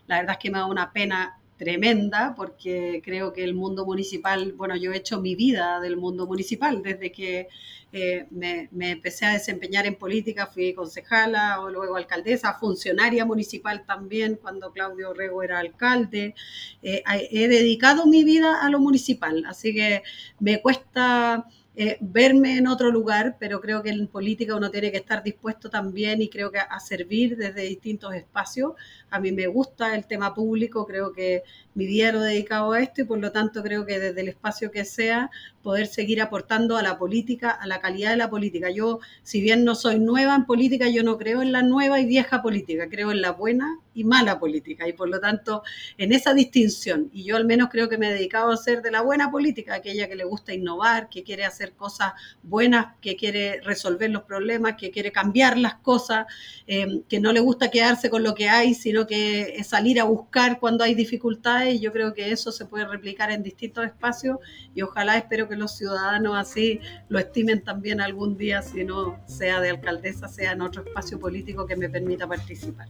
La 0.06 0.18
verdad 0.18 0.34
es 0.34 0.40
que 0.40 0.52
me 0.52 0.58
da 0.58 0.66
una 0.66 0.92
pena 0.92 1.40
tremenda 1.64 2.34
porque 2.36 3.02
creo 3.04 3.32
que 3.32 3.44
el 3.44 3.54
mundo 3.54 3.86
municipal, 3.86 4.52
bueno, 4.54 4.76
yo 4.76 4.92
he 4.92 4.98
hecho 4.98 5.22
mi 5.22 5.34
vida 5.36 5.80
del 5.80 5.96
mundo 5.96 6.28
municipal 6.28 6.84
desde 6.84 7.12
que 7.12 7.48
eh, 7.94 8.26
me, 8.32 8.70
empecé 8.92 9.26
a 9.26 9.34
desempeñar 9.34 9.86
en 9.86 9.96
política, 9.96 10.48
fui 10.48 10.74
concejala 10.74 11.62
o 11.62 11.70
luego 11.70 11.96
alcaldesa, 11.96 12.56
funcionaria 12.56 13.24
municipal 13.24 13.86
también 13.86 14.36
cuando 14.42 14.74
Claudio 14.74 15.14
Rego 15.14 15.42
era 15.42 15.60
alcalde. 15.60 16.36
Eh, 16.82 17.02
he 17.32 17.48
dedicado 17.48 18.06
mi 18.06 18.24
vida 18.26 18.62
a 18.62 18.70
lo 18.70 18.80
municipal, 18.80 19.46
así 19.48 19.74
que 19.74 20.04
me 20.40 20.62
cuesta 20.62 21.46
eh, 21.76 21.98
verme 22.02 22.58
en 22.58 22.68
otro 22.68 22.92
lugar, 22.92 23.38
pero 23.40 23.60
creo 23.60 23.82
que 23.82 23.90
en 23.90 24.08
política 24.08 24.56
uno 24.56 24.70
tiene 24.70 24.92
que 24.92 24.98
estar 24.98 25.24
dispuesto 25.24 25.72
también 25.72 26.22
y 26.22 26.30
creo 26.30 26.52
que 26.52 26.60
a 26.60 26.80
servir 26.80 27.36
desde 27.36 27.62
distintos 27.62 28.14
espacios. 28.14 28.74
A 29.10 29.20
mí 29.20 29.32
me 29.32 29.48
gusta 29.48 29.96
el 29.96 30.06
tema 30.06 30.36
público, 30.36 30.86
creo 30.86 31.14
que 31.14 31.44
mi 31.74 31.88
día 31.88 32.12
lo 32.12 32.24
he 32.24 32.30
dedicado 32.30 32.74
a 32.74 32.80
esto 32.80 33.02
y 33.02 33.06
por 33.06 33.18
lo 33.18 33.32
tanto 33.32 33.64
creo 33.64 33.86
que 33.88 34.00
desde 34.00 34.22
el 34.22 34.28
espacio 34.28 34.70
que 34.70 34.86
sea 34.86 35.32
poder 35.64 35.88
seguir 35.88 36.22
aportando 36.22 36.78
a 36.78 36.84
la 36.84 37.00
política, 37.00 37.50
a 37.50 37.66
la 37.66 37.80
calidad 37.80 38.12
de 38.12 38.18
la 38.18 38.30
política. 38.30 38.70
Yo, 38.70 39.00
si 39.24 39.42
bien 39.42 39.64
no 39.64 39.74
soy 39.74 39.98
nueva 39.98 40.36
en 40.36 40.46
política, 40.46 40.90
yo 40.90 41.04
no 41.04 41.18
creo 41.18 41.42
en 41.42 41.52
la 41.52 41.64
nueva 41.64 42.00
y 42.00 42.06
vieja 42.06 42.44
política, 42.44 42.88
creo 42.88 43.12
en 43.12 43.22
la 43.22 43.32
buena 43.32 43.80
y 43.94 44.04
mala 44.04 44.40
política 44.40 44.88
y 44.88 44.94
por 44.94 45.10
lo 45.10 45.20
tanto 45.20 45.64
en 45.98 46.14
esa 46.14 46.34
distinción. 46.34 47.10
Y 47.12 47.24
yo 47.24 47.36
al 47.36 47.46
menos 47.46 47.70
creo 47.70 47.90
que 47.90 47.98
me 47.98 48.10
he 48.10 48.14
dedicado 48.14 48.52
a 48.52 48.58
ser 48.58 48.82
de 48.82 48.92
la 48.92 49.02
buena 49.02 49.32
política, 49.32 49.76
aquella 49.76 50.08
que 50.08 50.16
le 50.16 50.24
gusta 50.24 50.54
innovar, 50.54 51.10
que 51.10 51.24
quiere 51.24 51.46
hacer 51.46 51.74
cosas 51.74 52.14
buenas, 52.42 52.96
que 53.02 53.16
quiere 53.16 53.62
resolver 53.62 54.10
los 54.10 54.24
problemas, 54.24 54.76
que 54.76 54.92
quiere 54.92 55.12
cambiar 55.12 55.58
las 55.58 55.76
cosas, 55.76 56.26
eh, 56.68 57.02
que 57.08 57.20
no 57.20 57.34
le 57.34 57.40
gusta 57.40 57.70
quedarse 57.70 58.10
con 58.10 58.24
lo 58.24 58.34
que 58.36 58.50
hay, 58.50 58.74
sino 58.74 59.08
que 59.08 59.62
salir 59.64 60.00
a 60.00 60.06
buscar 60.06 60.60
cuando 60.60 60.84
hay 60.84 60.96
dificultades. 60.96 61.76
Y 61.76 61.80
yo 61.80 61.92
creo 61.92 62.14
que 62.14 62.32
eso 62.32 62.52
se 62.52 62.66
puede 62.66 62.86
replicar 62.86 63.32
en 63.32 63.44
distintos 63.44 63.86
espacios 63.86 64.38
y 64.76 64.82
ojalá 64.82 65.18
espero 65.18 65.48
que 65.48 65.56
los 65.56 65.76
ciudadanos 65.76 66.36
así 66.36 66.80
lo 67.10 67.20
estimen 67.20 67.64
también 67.64 68.02
algún 68.02 68.38
día, 68.38 68.62
si 68.62 68.84
no 68.84 69.20
sea 69.28 69.60
de 69.62 69.70
alcaldesa, 69.70 70.28
sea 70.28 70.52
en 70.52 70.62
otro 70.62 70.84
espacio 70.84 71.20
político 71.20 71.66
que 71.66 71.76
me 71.76 71.90
permita 71.90 72.28
participar. 72.28 72.88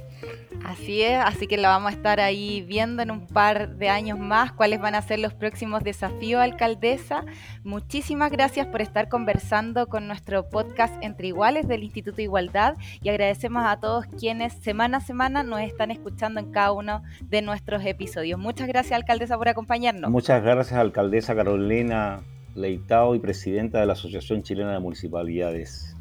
Así 0.65 1.03
es, 1.03 1.19
así 1.25 1.47
que 1.47 1.57
la 1.57 1.69
vamos 1.69 1.93
a 1.93 1.95
estar 1.95 2.21
ahí 2.21 2.63
viendo 2.63 3.03
en 3.03 3.11
un 3.11 3.27
par 3.27 3.77
de 3.77 3.89
años 3.89 4.19
más 4.19 4.53
cuáles 4.53 4.81
van 4.81 4.95
a 4.95 5.03
ser 5.03 5.19
los 5.19 5.33
próximos 5.33 5.83
desafíos, 5.85 6.43
alcaldesa. 6.43 7.25
Muchísimas 7.65 8.31
gracias 8.31 8.67
por 8.67 8.83
estar 8.83 9.09
conversando 9.09 9.87
con 9.87 10.07
nuestro 10.07 10.49
podcast 10.51 10.95
Entre 11.03 11.29
Iguales 11.29 11.69
del 11.69 11.85
Instituto 11.85 12.17
de 12.17 12.25
Igualdad 12.25 12.75
y 13.01 13.09
agradecemos 13.09 13.65
a 13.65 13.79
todos 13.79 14.07
quienes 14.19 14.53
semana 14.55 14.99
a 14.99 15.01
semana 15.01 15.43
nos 15.43 15.61
están 15.61 15.91
escuchando 15.91 16.41
en 16.41 16.51
cada 16.51 16.73
uno 16.73 17.03
de 17.23 17.41
nuestros 17.41 17.85
episodios. 17.85 18.39
Muchas 18.39 18.69
gracias, 18.69 18.93
alcaldesa, 18.93 19.39
por 19.39 19.49
acompañarnos. 19.49 20.11
Muchas 20.11 20.43
gracias, 20.43 20.79
alcaldesa 20.79 21.35
Carolina 21.35 22.21
Leitao 22.55 23.15
y 23.15 23.21
presidenta 23.21 23.81
de 23.81 23.87
la 23.87 23.93
Asociación 23.93 24.43
Chilena 24.43 24.73
de 24.73 24.81
Municipalidades. 24.81 25.98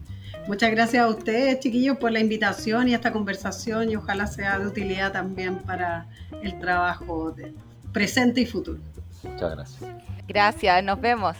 Muchas 0.48 0.72
gracias 0.72 1.04
a 1.04 1.08
ustedes, 1.08 1.60
chiquillos, 1.60 1.98
por 1.98 2.12
la 2.12 2.20
invitación 2.20 2.88
y 2.88 2.94
esta 2.94 3.12
conversación 3.12 3.90
y 3.90 3.98
ojalá 3.98 4.28
sea 4.28 4.58
de 4.60 4.68
utilidad 4.68 5.12
también 5.12 5.58
para 5.60 6.08
el 6.42 6.58
trabajo 6.60 7.32
de 7.32 7.54
presente 7.92 8.42
y 8.42 8.46
futuro. 8.46 8.80
Muchas 9.24 9.52
gracias. 9.52 9.92
Gracias, 10.28 10.84
nos 10.84 11.02
vemos. 11.02 11.36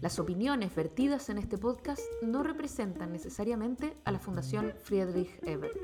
Las 0.00 0.18
opiniones 0.18 0.74
vertidas 0.74 1.28
en 1.28 1.38
este 1.38 1.58
podcast 1.58 2.00
no 2.22 2.42
representan 2.42 3.12
necesariamente 3.12 3.94
a 4.04 4.10
la 4.10 4.18
Fundación 4.18 4.72
Friedrich 4.82 5.30
Ebert. 5.44 5.76